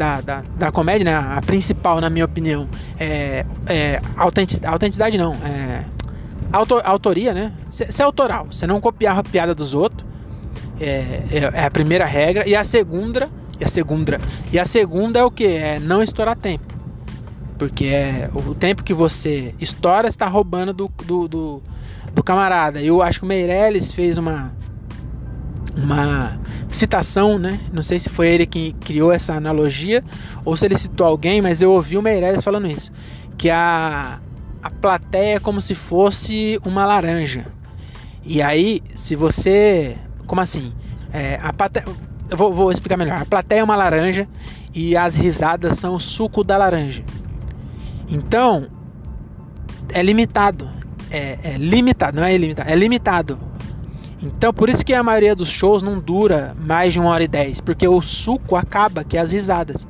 da, 0.02 0.20
da, 0.20 0.44
da 0.58 0.72
comédia, 0.72 1.04
né? 1.04 1.14
A 1.14 1.40
principal, 1.40 2.00
na 2.00 2.10
minha 2.10 2.24
opinião, 2.24 2.68
é, 2.98 3.46
é 3.68 4.00
autenticidade, 4.16 4.72
autenticidade 4.72 5.16
não, 5.16 5.32
é 5.34 5.84
autor, 6.52 6.82
autoria, 6.84 7.32
né? 7.32 7.52
Ser 7.70 8.02
autoral, 8.02 8.48
você 8.50 8.66
não 8.66 8.80
copiar 8.80 9.16
a 9.16 9.22
piada 9.22 9.54
dos 9.54 9.74
outros. 9.74 10.10
É, 10.80 11.22
é, 11.30 11.50
é, 11.54 11.64
a 11.64 11.70
primeira 11.70 12.04
regra. 12.04 12.48
E 12.48 12.56
a 12.56 12.64
segunda. 12.64 13.30
E 13.60 13.64
a 13.64 13.68
segunda. 13.68 14.20
E 14.50 14.58
a 14.58 14.64
segunda 14.64 15.20
é 15.20 15.24
o 15.24 15.30
que? 15.30 15.46
É 15.46 15.78
não 15.78 16.02
estourar 16.02 16.34
tempo. 16.34 16.74
Porque 17.56 17.86
é, 17.86 18.28
o 18.34 18.54
tempo 18.54 18.82
que 18.82 18.92
você 18.92 19.54
estoura 19.60 20.08
está 20.08 20.26
roubando 20.26 20.72
do, 20.72 20.90
do, 21.04 21.28
do 21.28 21.62
do 22.14 22.22
camarada. 22.22 22.82
Eu 22.82 23.00
acho 23.00 23.20
que 23.20 23.24
o 23.24 23.28
Meirelles 23.28 23.90
fez 23.90 24.18
uma 24.18 24.52
uma 25.76 26.38
citação, 26.70 27.38
né? 27.38 27.58
Não 27.72 27.82
sei 27.82 27.98
se 27.98 28.08
foi 28.08 28.28
ele 28.28 28.46
que 28.46 28.72
criou 28.74 29.12
essa 29.12 29.34
analogia 29.34 30.02
ou 30.44 30.56
se 30.56 30.66
ele 30.66 30.76
citou 30.76 31.06
alguém, 31.06 31.40
mas 31.40 31.62
eu 31.62 31.72
ouvi 31.72 31.96
o 31.96 32.02
Meirelles 32.02 32.42
falando 32.42 32.66
isso, 32.66 32.92
que 33.36 33.50
a 33.50 34.18
a 34.62 34.70
plateia 34.70 35.36
é 35.36 35.40
como 35.40 35.60
se 35.60 35.74
fosse 35.74 36.58
uma 36.64 36.86
laranja. 36.86 37.46
E 38.24 38.40
aí, 38.40 38.80
se 38.94 39.16
você, 39.16 39.96
como 40.24 40.40
assim? 40.40 40.72
É, 41.12 41.40
a 41.42 41.52
plateia, 41.52 41.84
eu 42.30 42.36
vou, 42.36 42.52
vou 42.52 42.70
explicar 42.70 42.96
melhor. 42.96 43.20
A 43.20 43.24
plateia 43.24 43.58
é 43.58 43.64
uma 43.64 43.74
laranja 43.74 44.28
e 44.72 44.96
as 44.96 45.16
risadas 45.16 45.78
são 45.78 45.94
o 45.96 46.00
suco 46.00 46.44
da 46.44 46.56
laranja. 46.56 47.02
Então, 48.08 48.68
é 49.92 50.00
limitado 50.00 50.70
é, 51.12 51.38
é 51.44 51.56
limitado, 51.58 52.16
não 52.16 52.26
é 52.26 52.34
ilimitado, 52.34 52.70
é 52.70 52.74
limitado. 52.74 53.38
Então, 54.22 54.52
por 54.52 54.68
isso 54.68 54.84
que 54.84 54.94
a 54.94 55.02
maioria 55.02 55.34
dos 55.34 55.48
shows 55.48 55.82
não 55.82 55.98
dura 55.98 56.54
mais 56.60 56.92
de 56.92 57.00
uma 57.00 57.10
hora 57.10 57.24
e 57.24 57.28
dez, 57.28 57.60
porque 57.60 57.86
o 57.86 58.00
suco 58.00 58.54
acaba, 58.54 59.02
que 59.02 59.16
é 59.16 59.20
as 59.20 59.32
risadas. 59.32 59.86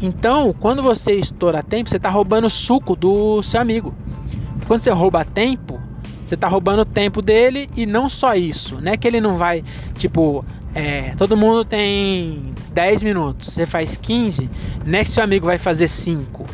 Então, 0.00 0.52
quando 0.58 0.82
você 0.82 1.12
estoura 1.12 1.62
tempo, 1.62 1.88
você 1.88 1.96
está 1.96 2.10
roubando 2.10 2.46
o 2.46 2.50
suco 2.50 2.96
do 2.96 3.42
seu 3.42 3.60
amigo. 3.60 3.94
Quando 4.66 4.80
você 4.80 4.90
rouba 4.90 5.24
tempo, 5.24 5.80
você 6.24 6.34
está 6.34 6.48
roubando 6.48 6.80
o 6.80 6.84
tempo 6.84 7.22
dele 7.22 7.70
e 7.76 7.86
não 7.86 8.10
só 8.10 8.34
isso, 8.34 8.80
né? 8.80 8.96
Que 8.96 9.06
ele 9.06 9.20
não 9.20 9.36
vai, 9.36 9.62
tipo, 9.96 10.44
é, 10.74 11.14
todo 11.16 11.36
mundo 11.36 11.64
tem 11.64 12.52
10 12.72 13.04
minutos, 13.04 13.52
você 13.52 13.64
faz 13.64 13.96
15, 13.96 14.50
né? 14.84 15.04
Que 15.04 15.10
seu 15.10 15.22
amigo 15.22 15.46
vai 15.46 15.58
fazer 15.58 15.86
5 15.86 16.46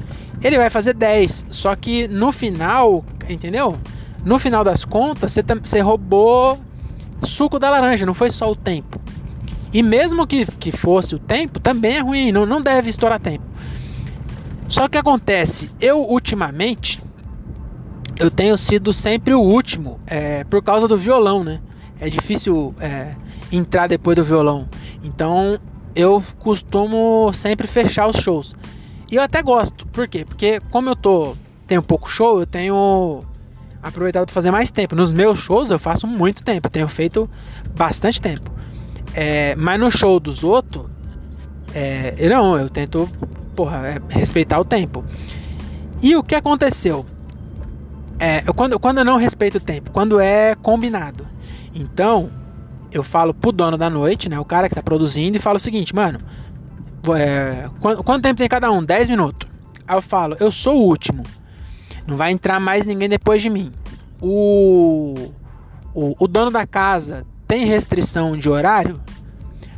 ele 0.42 0.56
vai 0.56 0.70
fazer 0.70 0.94
10. 0.94 1.46
Só 1.50 1.74
que 1.74 2.08
no 2.08 2.32
final, 2.32 3.04
entendeu? 3.28 3.78
No 4.24 4.38
final 4.38 4.62
das 4.64 4.84
contas, 4.84 5.32
você, 5.32 5.42
você 5.42 5.80
roubou 5.80 6.58
suco 7.22 7.58
da 7.58 7.70
laranja, 7.70 8.06
não 8.06 8.14
foi 8.14 8.30
só 8.30 8.50
o 8.50 8.56
tempo. 8.56 9.00
E 9.72 9.82
mesmo 9.82 10.26
que, 10.26 10.46
que 10.46 10.72
fosse 10.72 11.14
o 11.14 11.18
tempo, 11.18 11.60
também 11.60 11.96
é 11.96 12.00
ruim, 12.00 12.32
não, 12.32 12.46
não 12.46 12.60
deve 12.60 12.88
estourar 12.88 13.20
tempo. 13.20 13.44
Só 14.68 14.88
que 14.88 14.98
acontece, 14.98 15.70
eu 15.80 16.00
ultimamente, 16.02 17.02
eu 18.18 18.30
tenho 18.30 18.56
sido 18.56 18.92
sempre 18.92 19.34
o 19.34 19.40
último, 19.40 19.98
é, 20.06 20.44
por 20.44 20.62
causa 20.62 20.86
do 20.86 20.96
violão, 20.96 21.42
né? 21.44 21.60
É 22.00 22.08
difícil 22.08 22.74
é, 22.80 23.14
entrar 23.50 23.86
depois 23.86 24.16
do 24.16 24.24
violão. 24.24 24.68
Então 25.02 25.58
eu 25.94 26.22
costumo 26.38 27.30
sempre 27.32 27.66
fechar 27.66 28.08
os 28.08 28.16
shows. 28.16 28.54
E 29.10 29.16
eu 29.16 29.22
até 29.22 29.42
gosto. 29.42 29.86
Por 29.86 30.06
quê? 30.06 30.24
Porque 30.24 30.60
como 30.70 30.90
eu 30.90 30.96
tô 30.96 31.34
tenho 31.66 31.82
pouco 31.82 32.10
show, 32.10 32.40
eu 32.40 32.46
tenho 32.46 33.22
aproveitado 33.82 34.26
para 34.26 34.34
fazer 34.34 34.50
mais 34.50 34.70
tempo. 34.70 34.94
Nos 34.94 35.12
meus 35.12 35.38
shows 35.38 35.70
eu 35.70 35.78
faço 35.78 36.06
muito 36.06 36.42
tempo, 36.42 36.68
tenho 36.68 36.88
feito 36.88 37.28
bastante 37.76 38.20
tempo. 38.20 38.50
É, 39.14 39.54
mas 39.56 39.80
no 39.80 39.90
show 39.90 40.20
dos 40.20 40.44
outros, 40.44 40.86
é, 41.74 42.28
não, 42.28 42.58
eu 42.58 42.68
tento 42.68 43.08
porra, 43.54 43.88
é, 43.88 44.00
respeitar 44.10 44.60
o 44.60 44.64
tempo. 44.64 45.04
E 46.00 46.14
o 46.14 46.22
que 46.22 46.34
aconteceu? 46.34 47.04
É, 48.18 48.42
eu, 48.46 48.54
quando, 48.54 48.78
quando 48.78 48.98
eu 48.98 49.04
não 49.04 49.16
respeito 49.16 49.58
o 49.58 49.60
tempo, 49.60 49.90
quando 49.90 50.20
é 50.20 50.54
combinado. 50.54 51.26
Então, 51.74 52.30
eu 52.92 53.02
falo 53.02 53.34
pro 53.34 53.52
dono 53.52 53.76
da 53.76 53.90
noite, 53.90 54.28
né? 54.28 54.38
O 54.38 54.44
cara 54.44 54.68
que 54.68 54.74
tá 54.74 54.82
produzindo, 54.82 55.36
e 55.36 55.40
falo 55.40 55.56
o 55.56 55.60
seguinte, 55.60 55.94
mano, 55.94 56.20
é, 57.16 57.68
quanto, 57.80 58.02
quanto, 58.02 58.22
tempo 58.22 58.38
tem 58.38 58.48
cada 58.48 58.70
um? 58.70 58.82
10 58.82 59.10
minutos. 59.10 59.48
Aí 59.86 59.96
eu 59.96 60.02
falo, 60.02 60.36
eu 60.38 60.50
sou 60.52 60.76
o 60.76 60.84
último. 60.84 61.24
Não 62.08 62.16
vai 62.16 62.32
entrar 62.32 62.58
mais 62.58 62.86
ninguém 62.86 63.06
depois 63.06 63.42
de 63.42 63.50
mim. 63.50 63.70
O, 64.18 65.14
o, 65.94 66.14
o 66.18 66.26
dono 66.26 66.50
da 66.50 66.66
casa 66.66 67.26
tem 67.46 67.66
restrição 67.66 68.34
de 68.34 68.48
horário? 68.48 68.98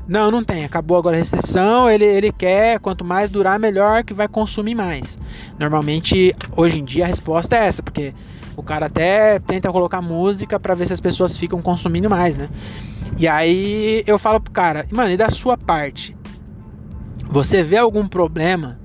Não, 0.07 0.31
não 0.31 0.45
tem. 0.45 0.64
Acabou 0.64 0.97
agora 0.97 1.16
a 1.16 1.19
restrição. 1.19 1.90
Ele, 1.90 2.05
ele 2.05 2.31
quer, 2.31 2.79
quanto 2.79 3.05
mais 3.05 3.31
durar, 3.31 3.59
melhor, 3.59 4.05
que 4.05 4.14
vai 4.14 4.29
consumir 4.29 4.77
mais. 4.77 5.19
Normalmente, 5.59 6.33
hoje 6.57 6.79
em 6.79 6.85
dia, 6.85 7.05
a 7.05 7.09
resposta 7.09 7.57
é 7.57 7.66
essa, 7.66 7.83
porque 7.83 8.14
o 8.57 8.62
cara 8.62 8.87
até 8.87 9.40
tenta 9.40 9.69
colocar 9.73 10.01
música 10.01 10.61
para 10.61 10.73
ver 10.77 10.87
se 10.87 10.93
as 10.93 11.01
pessoas 11.01 11.37
ficam 11.37 11.61
consumindo 11.61 12.09
mais, 12.09 12.38
né? 12.38 12.49
E 13.19 13.27
aí 13.27 14.05
eu 14.07 14.21
falo 14.21 14.40
pro 14.40 14.53
cara, 14.53 14.87
mano, 14.93 15.11
e 15.11 15.16
da 15.16 15.31
sua 15.31 15.59
parte? 15.59 16.16
Você 17.29 17.64
vê 17.64 17.77
algum 17.77 18.07
problema 18.07 18.79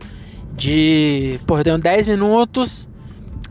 de. 0.51 1.39
Pô, 1.45 1.59
eu 1.59 1.63
tenho 1.63 1.77
10 1.77 2.07
minutos. 2.07 2.89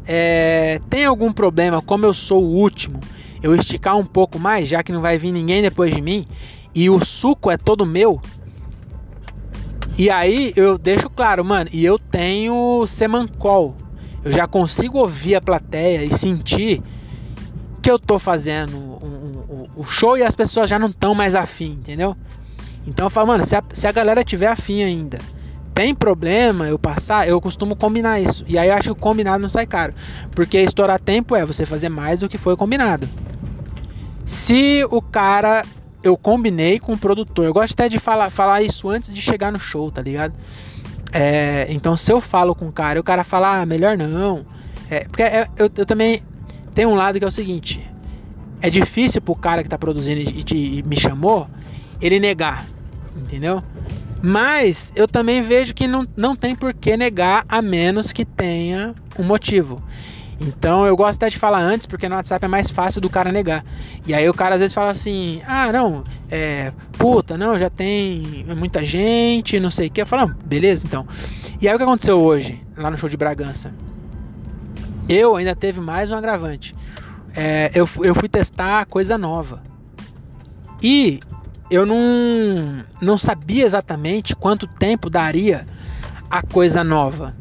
É, 0.06 0.80
tem 0.90 1.04
algum 1.04 1.32
problema, 1.32 1.80
como 1.80 2.04
eu 2.04 2.12
sou 2.12 2.42
o 2.42 2.56
último, 2.56 3.00
eu 3.42 3.54
esticar 3.54 3.96
um 3.96 4.04
pouco 4.04 4.38
mais, 4.38 4.68
já 4.68 4.82
que 4.82 4.92
não 4.92 5.00
vai 5.00 5.18
vir 5.18 5.32
ninguém 5.32 5.62
depois 5.62 5.94
de 5.94 6.00
mim, 6.00 6.24
e 6.74 6.90
o 6.90 7.04
suco 7.04 7.50
é 7.50 7.56
todo 7.56 7.86
meu? 7.86 8.20
E 9.96 10.10
aí 10.10 10.52
eu 10.56 10.76
deixo 10.76 11.08
claro, 11.08 11.44
mano, 11.44 11.70
e 11.72 11.84
eu 11.84 11.98
tenho 11.98 12.84
Semancol. 12.86 13.76
Eu 14.24 14.32
já 14.32 14.46
consigo 14.46 14.98
ouvir 14.98 15.36
a 15.36 15.40
plateia 15.40 16.02
e 16.04 16.10
sentir 16.10 16.82
que 17.80 17.90
eu 17.90 17.98
tô 17.98 18.18
fazendo 18.18 18.76
o, 19.76 19.84
show 19.84 20.16
e 20.16 20.22
as 20.22 20.34
pessoas 20.34 20.68
já 20.70 20.78
não 20.78 20.88
estão 20.88 21.14
mais 21.14 21.34
afim, 21.34 21.72
entendeu? 21.72 22.16
Então 22.86 23.06
eu 23.06 23.10
falo, 23.10 23.28
mano, 23.28 23.44
se 23.44 23.54
a, 23.54 23.62
se 23.72 23.86
a 23.86 23.92
galera 23.92 24.24
tiver 24.24 24.46
afim 24.46 24.82
ainda, 24.82 25.18
tem 25.74 25.94
problema 25.94 26.68
eu 26.68 26.78
passar, 26.78 27.26
eu 27.26 27.40
costumo 27.40 27.74
combinar 27.74 28.20
isso. 28.20 28.44
E 28.46 28.56
aí 28.56 28.68
eu 28.68 28.74
acho 28.74 28.84
que 28.84 28.92
o 28.92 28.94
combinado 28.94 29.42
não 29.42 29.48
sai 29.48 29.66
caro. 29.66 29.92
Porque 30.30 30.58
estourar 30.58 31.00
tempo 31.00 31.34
é 31.34 31.44
você 31.44 31.66
fazer 31.66 31.88
mais 31.88 32.20
do 32.20 32.28
que 32.28 32.38
foi 32.38 32.56
combinado. 32.56 33.08
Se 34.24 34.86
o 34.90 35.02
cara. 35.02 35.64
Eu 36.02 36.18
combinei 36.18 36.78
com 36.78 36.92
o 36.92 36.98
produtor. 36.98 37.46
Eu 37.46 37.54
gosto 37.54 37.72
até 37.72 37.88
de 37.88 37.98
falar, 37.98 38.28
falar 38.28 38.62
isso 38.62 38.90
antes 38.90 39.12
de 39.12 39.22
chegar 39.22 39.50
no 39.50 39.58
show, 39.58 39.90
tá 39.90 40.02
ligado? 40.02 40.34
É, 41.10 41.66
então 41.70 41.96
se 41.96 42.12
eu 42.12 42.20
falo 42.20 42.54
com 42.54 42.66
o 42.66 42.72
cara 42.72 42.98
e 42.98 43.00
o 43.00 43.02
cara 43.02 43.24
fala, 43.24 43.62
ah, 43.62 43.64
melhor 43.64 43.96
não. 43.96 44.44
É, 44.90 45.04
porque 45.08 45.22
é, 45.22 45.48
eu, 45.56 45.70
eu 45.74 45.86
também 45.86 46.20
tem 46.74 46.84
um 46.84 46.94
lado 46.94 47.18
que 47.18 47.24
é 47.24 47.28
o 47.28 47.32
seguinte: 47.32 47.88
é 48.60 48.68
difícil 48.68 49.22
pro 49.22 49.34
cara 49.34 49.62
que 49.62 49.68
tá 49.68 49.78
produzindo 49.78 50.20
e, 50.20 50.78
e 50.78 50.82
me 50.82 50.94
chamou 50.94 51.48
ele 52.02 52.20
negar, 52.20 52.66
entendeu? 53.16 53.62
Mas 54.26 54.90
eu 54.96 55.06
também 55.06 55.42
vejo 55.42 55.74
que 55.74 55.86
não, 55.86 56.06
não 56.16 56.34
tem 56.34 56.56
por 56.56 56.72
que 56.72 56.96
negar 56.96 57.44
a 57.46 57.60
menos 57.60 58.10
que 58.10 58.24
tenha 58.24 58.94
um 59.18 59.22
motivo. 59.22 59.82
Então 60.40 60.86
eu 60.86 60.96
gosto 60.96 61.16
até 61.18 61.28
de 61.28 61.38
falar 61.38 61.60
antes, 61.60 61.86
porque 61.86 62.08
no 62.08 62.14
WhatsApp 62.14 62.42
é 62.42 62.48
mais 62.48 62.70
fácil 62.70 63.02
do 63.02 63.10
cara 63.10 63.30
negar. 63.30 63.62
E 64.06 64.14
aí 64.14 64.26
o 64.26 64.32
cara 64.32 64.54
às 64.54 64.60
vezes 64.62 64.72
fala 64.72 64.92
assim: 64.92 65.42
ah, 65.46 65.70
não, 65.70 66.02
é, 66.30 66.72
puta, 66.92 67.36
não, 67.36 67.58
já 67.58 67.68
tem 67.68 68.46
muita 68.56 68.82
gente, 68.82 69.60
não 69.60 69.70
sei 69.70 69.88
o 69.88 69.90
que. 69.90 70.00
Eu 70.00 70.06
falo, 70.06 70.22
ah, 70.22 70.36
beleza, 70.42 70.86
então. 70.86 71.06
E 71.60 71.68
aí 71.68 71.74
o 71.74 71.76
que 71.76 71.84
aconteceu 71.84 72.18
hoje, 72.18 72.62
lá 72.78 72.90
no 72.90 72.96
show 72.96 73.10
de 73.10 73.18
Bragança? 73.18 73.74
Eu 75.06 75.36
ainda 75.36 75.54
teve 75.54 75.82
mais 75.82 76.10
um 76.10 76.14
agravante. 76.14 76.74
É, 77.36 77.70
eu, 77.74 77.86
eu 78.02 78.14
fui 78.14 78.28
testar 78.30 78.86
coisa 78.86 79.18
nova. 79.18 79.62
E 80.82 81.20
eu 81.70 81.86
não, 81.86 82.84
não 83.00 83.18
sabia 83.18 83.64
exatamente 83.64 84.36
quanto 84.36 84.66
tempo 84.66 85.08
daria 85.08 85.66
a 86.30 86.42
coisa 86.42 86.84
nova. 86.84 87.34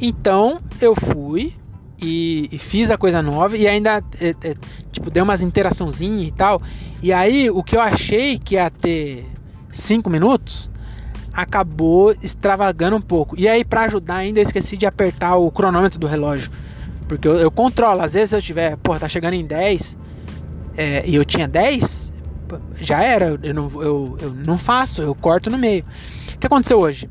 Então 0.00 0.60
eu 0.80 0.94
fui 0.94 1.54
e, 2.00 2.48
e 2.52 2.58
fiz 2.58 2.90
a 2.90 2.98
coisa 2.98 3.22
nova 3.22 3.56
e 3.56 3.66
ainda 3.66 4.02
é, 4.20 4.34
é, 4.42 4.54
tipo 4.92 5.10
deu 5.10 5.24
umas 5.24 5.40
interaçãozinha 5.40 6.26
e 6.26 6.30
tal. 6.30 6.60
E 7.02 7.12
aí 7.12 7.50
o 7.50 7.62
que 7.62 7.76
eu 7.76 7.80
achei 7.80 8.38
que 8.38 8.54
ia 8.54 8.70
ter 8.70 9.26
cinco 9.70 10.10
minutos 10.10 10.70
acabou 11.34 12.14
extravagando 12.22 12.96
um 12.96 13.00
pouco. 13.00 13.34
E 13.38 13.48
aí, 13.48 13.64
para 13.64 13.82
ajudar, 13.82 14.16
ainda 14.16 14.38
eu 14.38 14.42
esqueci 14.44 14.76
de 14.76 14.86
apertar 14.86 15.34
o 15.36 15.50
cronômetro 15.50 15.98
do 15.98 16.06
relógio. 16.06 16.50
Porque 17.08 17.26
eu, 17.26 17.36
eu 17.36 17.50
controlo, 17.50 18.00
às 18.00 18.14
vezes 18.14 18.32
eu 18.32 18.40
tiver, 18.40 18.76
pô, 18.76 18.96
tá 18.98 19.08
chegando 19.08 19.34
em 19.34 19.44
10 19.44 19.98
é, 20.76 21.02
e 21.06 21.14
eu 21.14 21.24
tinha 21.24 21.48
10, 21.48 22.12
já 22.76 23.02
era, 23.02 23.38
eu 23.42 23.54
não, 23.54 23.70
eu, 23.82 24.16
eu 24.20 24.34
não 24.34 24.58
faço, 24.58 25.02
eu 25.02 25.14
corto 25.14 25.50
no 25.50 25.58
meio. 25.58 25.84
O 26.34 26.38
que 26.38 26.46
aconteceu 26.46 26.78
hoje? 26.78 27.08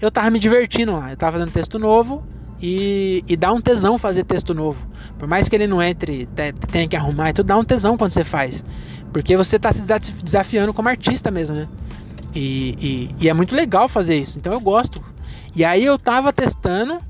Eu 0.00 0.10
tava 0.10 0.30
me 0.30 0.38
divertindo 0.38 0.92
lá, 0.92 1.10
eu 1.10 1.16
tava 1.16 1.32
fazendo 1.32 1.52
texto 1.52 1.78
novo 1.78 2.24
e, 2.60 3.24
e 3.28 3.36
dá 3.36 3.52
um 3.52 3.60
tesão 3.60 3.98
fazer 3.98 4.24
texto 4.24 4.54
novo. 4.54 4.86
Por 5.18 5.28
mais 5.28 5.48
que 5.48 5.56
ele 5.56 5.66
não 5.66 5.82
entre, 5.82 6.28
tenha 6.70 6.88
que 6.88 6.96
arrumar 6.96 7.30
e 7.30 7.32
tudo, 7.32 7.46
dá 7.46 7.56
um 7.56 7.64
tesão 7.64 7.96
quando 7.96 8.12
você 8.12 8.24
faz. 8.24 8.64
Porque 9.12 9.36
você 9.36 9.58
tá 9.58 9.72
se 9.72 9.82
desafiando 10.22 10.72
como 10.72 10.88
artista 10.88 11.30
mesmo, 11.30 11.56
né? 11.56 11.68
E, 12.34 12.76
e, 13.18 13.24
e, 13.24 13.28
é 13.28 13.34
muito 13.34 13.54
legal 13.54 13.88
fazer 13.88 14.16
isso. 14.16 14.38
Então 14.38 14.52
eu 14.52 14.60
gosto. 14.60 15.02
E 15.54 15.64
aí 15.64 15.84
eu 15.84 15.98
tava 15.98 16.32
testando. 16.32 17.00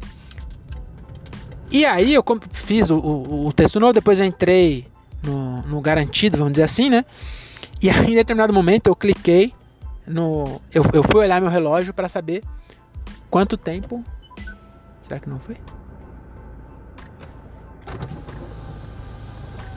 E 1.71 1.85
aí 1.85 2.15
eu 2.15 2.25
fiz 2.51 2.91
o, 2.91 2.97
o, 2.99 3.47
o 3.49 3.53
texto 3.53 3.79
novo, 3.79 3.93
depois 3.93 4.19
eu 4.19 4.25
entrei 4.25 4.90
no, 5.23 5.63
no, 5.63 5.81
garantido, 5.81 6.39
vamos 6.39 6.53
dizer 6.53 6.65
assim, 6.65 6.91
né? 6.91 7.05
E 7.83 7.91
aí 7.91 8.13
em 8.13 8.15
determinado 8.15 8.53
momento 8.53 8.89
eu 8.89 8.97
cliquei 8.97 9.55
no. 10.07 10.61
Eu, 10.73 10.85
eu 10.93 11.03
fui 11.03 11.21
olhar 11.21 11.41
meu 11.41 11.51
relógio 11.51 11.93
para 11.93 12.09
saber 12.09 12.43
quanto 13.31 13.57
tempo. 13.57 14.05
Será 15.07 15.21
que 15.21 15.29
não 15.29 15.39
foi? 15.39 15.57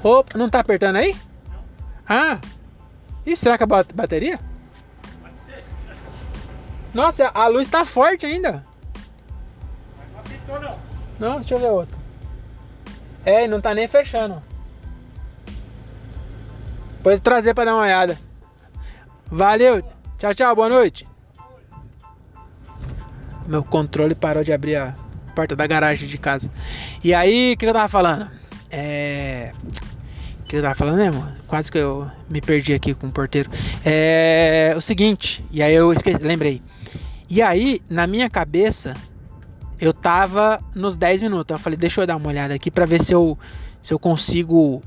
Opa, 0.03 0.37
não 0.37 0.49
tá 0.49 0.59
apertando 0.59 0.97
aí? 0.97 1.15
Ah! 2.07 2.39
E 3.25 3.37
será 3.37 3.57
que 3.57 3.63
a 3.63 3.67
bateria? 3.67 4.39
Nossa, 6.93 7.29
a 7.33 7.47
luz 7.47 7.67
tá 7.67 7.85
forte 7.85 8.25
ainda. 8.25 8.63
Não 10.11 10.19
apitou 10.19 10.59
não. 10.59 10.79
Não, 11.19 11.35
deixa 11.37 11.55
eu 11.55 11.59
ver 11.59 11.69
outro. 11.69 11.97
É, 13.25 13.47
não 13.47 13.61
tá 13.61 13.73
nem 13.73 13.87
fechando. 13.87 14.43
Depois 17.03 17.19
trazer 17.19 17.53
pra 17.53 17.65
dar 17.65 17.73
uma 17.75 17.83
olhada. 17.83 18.17
Valeu. 19.29 19.83
Tchau, 20.17 20.33
tchau. 20.33 20.55
Boa 20.55 20.69
noite. 20.69 21.05
Meu 23.45 23.61
controle 23.61 24.15
parou 24.15 24.41
de 24.41 24.53
abrir 24.53 24.77
a 24.77 24.95
porta 25.35 25.53
da 25.53 25.67
garagem 25.67 26.07
de 26.07 26.17
casa. 26.17 26.49
E 27.03 27.13
aí, 27.13 27.55
o 27.55 27.57
que 27.57 27.65
eu 27.65 27.73
tava 27.73 27.89
falando? 27.89 28.31
É. 28.71 29.51
O 30.39 30.43
que 30.45 30.55
eu 30.55 30.61
tava 30.61 30.75
falando 30.75 30.95
mesmo? 30.95 31.27
Quase 31.45 31.69
que 31.69 31.77
eu 31.77 32.09
me 32.29 32.39
perdi 32.39 32.73
aqui 32.73 32.93
com 32.93 33.07
o 33.07 33.11
porteiro. 33.11 33.51
É. 33.83 34.73
O 34.77 34.79
seguinte, 34.79 35.43
e 35.51 35.61
aí 35.61 35.75
eu 35.75 35.91
esqueci, 35.91 36.23
lembrei. 36.23 36.61
E 37.29 37.41
aí, 37.41 37.81
na 37.89 38.07
minha 38.07 38.29
cabeça, 38.29 38.95
eu 39.77 39.91
tava 39.91 40.57
nos 40.73 40.95
10 40.95 41.21
minutos. 41.21 41.53
Eu 41.53 41.59
falei, 41.59 41.75
deixa 41.75 41.99
eu 41.99 42.07
dar 42.07 42.15
uma 42.15 42.29
olhada 42.29 42.53
aqui 42.53 42.71
para 42.71 42.85
ver 42.85 43.03
se 43.03 43.11
eu, 43.11 43.37
se 43.81 43.93
eu 43.93 43.99
consigo 43.99 44.81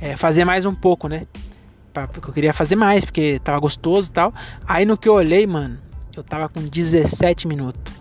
é, 0.00 0.16
fazer 0.16 0.46
mais 0.46 0.64
um 0.64 0.74
pouco, 0.74 1.06
né? 1.06 1.26
Pra, 1.92 2.06
porque 2.06 2.28
eu 2.28 2.34
queria 2.34 2.52
fazer 2.52 2.76
mais, 2.76 3.04
porque 3.04 3.40
tava 3.42 3.58
gostoso 3.58 4.10
e 4.10 4.12
tal. 4.12 4.34
Aí 4.66 4.84
no 4.84 4.96
que 4.96 5.08
eu 5.08 5.14
olhei, 5.14 5.46
mano, 5.46 5.78
eu 6.16 6.22
tava 6.22 6.48
com 6.48 6.60
17 6.60 7.48
minutos. 7.48 7.92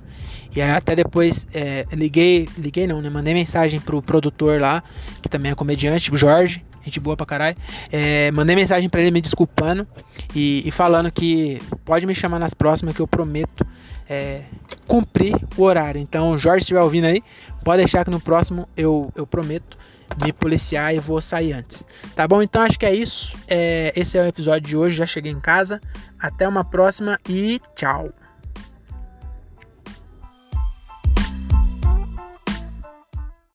E 0.56 0.62
aí 0.62 0.72
até 0.72 0.96
depois 0.96 1.48
é, 1.54 1.86
liguei, 1.92 2.50
liguei 2.58 2.88
não, 2.88 3.02
né? 3.02 3.10
Mandei 3.10 3.34
mensagem 3.34 3.80
pro 3.80 4.02
produtor 4.02 4.60
lá, 4.60 4.84
que 5.22 5.30
também 5.30 5.52
é 5.52 5.56
comediante, 5.56 6.12
o 6.12 6.16
Jorge 6.16 6.66
gente 6.90 7.00
boa 7.00 7.16
pra 7.16 7.26
caralho. 7.26 7.56
É, 7.92 8.32
mandei 8.32 8.56
mensagem 8.56 8.90
para 8.90 9.02
ele 9.02 9.12
me 9.12 9.22
desculpando 9.22 9.88
e, 10.36 10.68
e, 10.68 10.72
falando 10.72 11.12
que 11.12 11.62
pode 11.86 12.06
me 12.06 12.14
chamar 12.14 12.40
nas 12.40 12.54
próximas 12.54 12.96
que 12.96 13.02
eu 13.02 13.08
prometo 13.08 13.66
é, 14.10 14.42
cumprir 14.88 15.36
o 15.56 15.64
horário. 15.64 16.02
Então, 16.02 16.38
Jorge, 16.38 16.62
se 16.62 16.66
estiver 16.66 16.82
ouvindo 16.82 17.06
aí, 17.06 17.24
pode 17.64 17.78
deixar 17.78 18.04
que 18.04 18.12
no 18.12 18.20
próximo 18.20 18.68
eu, 18.76 19.12
eu 19.16 19.26
prometo 19.26 19.78
me 20.24 20.34
policiar 20.34 20.94
e 20.94 21.00
vou 21.00 21.22
sair 21.22 21.54
antes. 21.54 21.86
Tá 22.16 22.28
bom? 22.28 22.42
Então 22.42 22.62
acho 22.62 22.78
que 22.78 22.86
é 22.86 22.94
isso. 22.94 23.38
É, 23.48 23.94
esse 23.96 24.18
é 24.18 24.22
o 24.22 24.28
episódio 24.28 24.68
de 24.68 24.78
hoje. 24.78 24.96
Já 24.96 25.06
cheguei 25.06 25.32
em 25.32 25.40
casa. 25.40 25.80
Até 26.20 26.48
uma 26.48 26.64
próxima 26.66 27.20
e 27.28 27.60
tchau. 27.76 28.10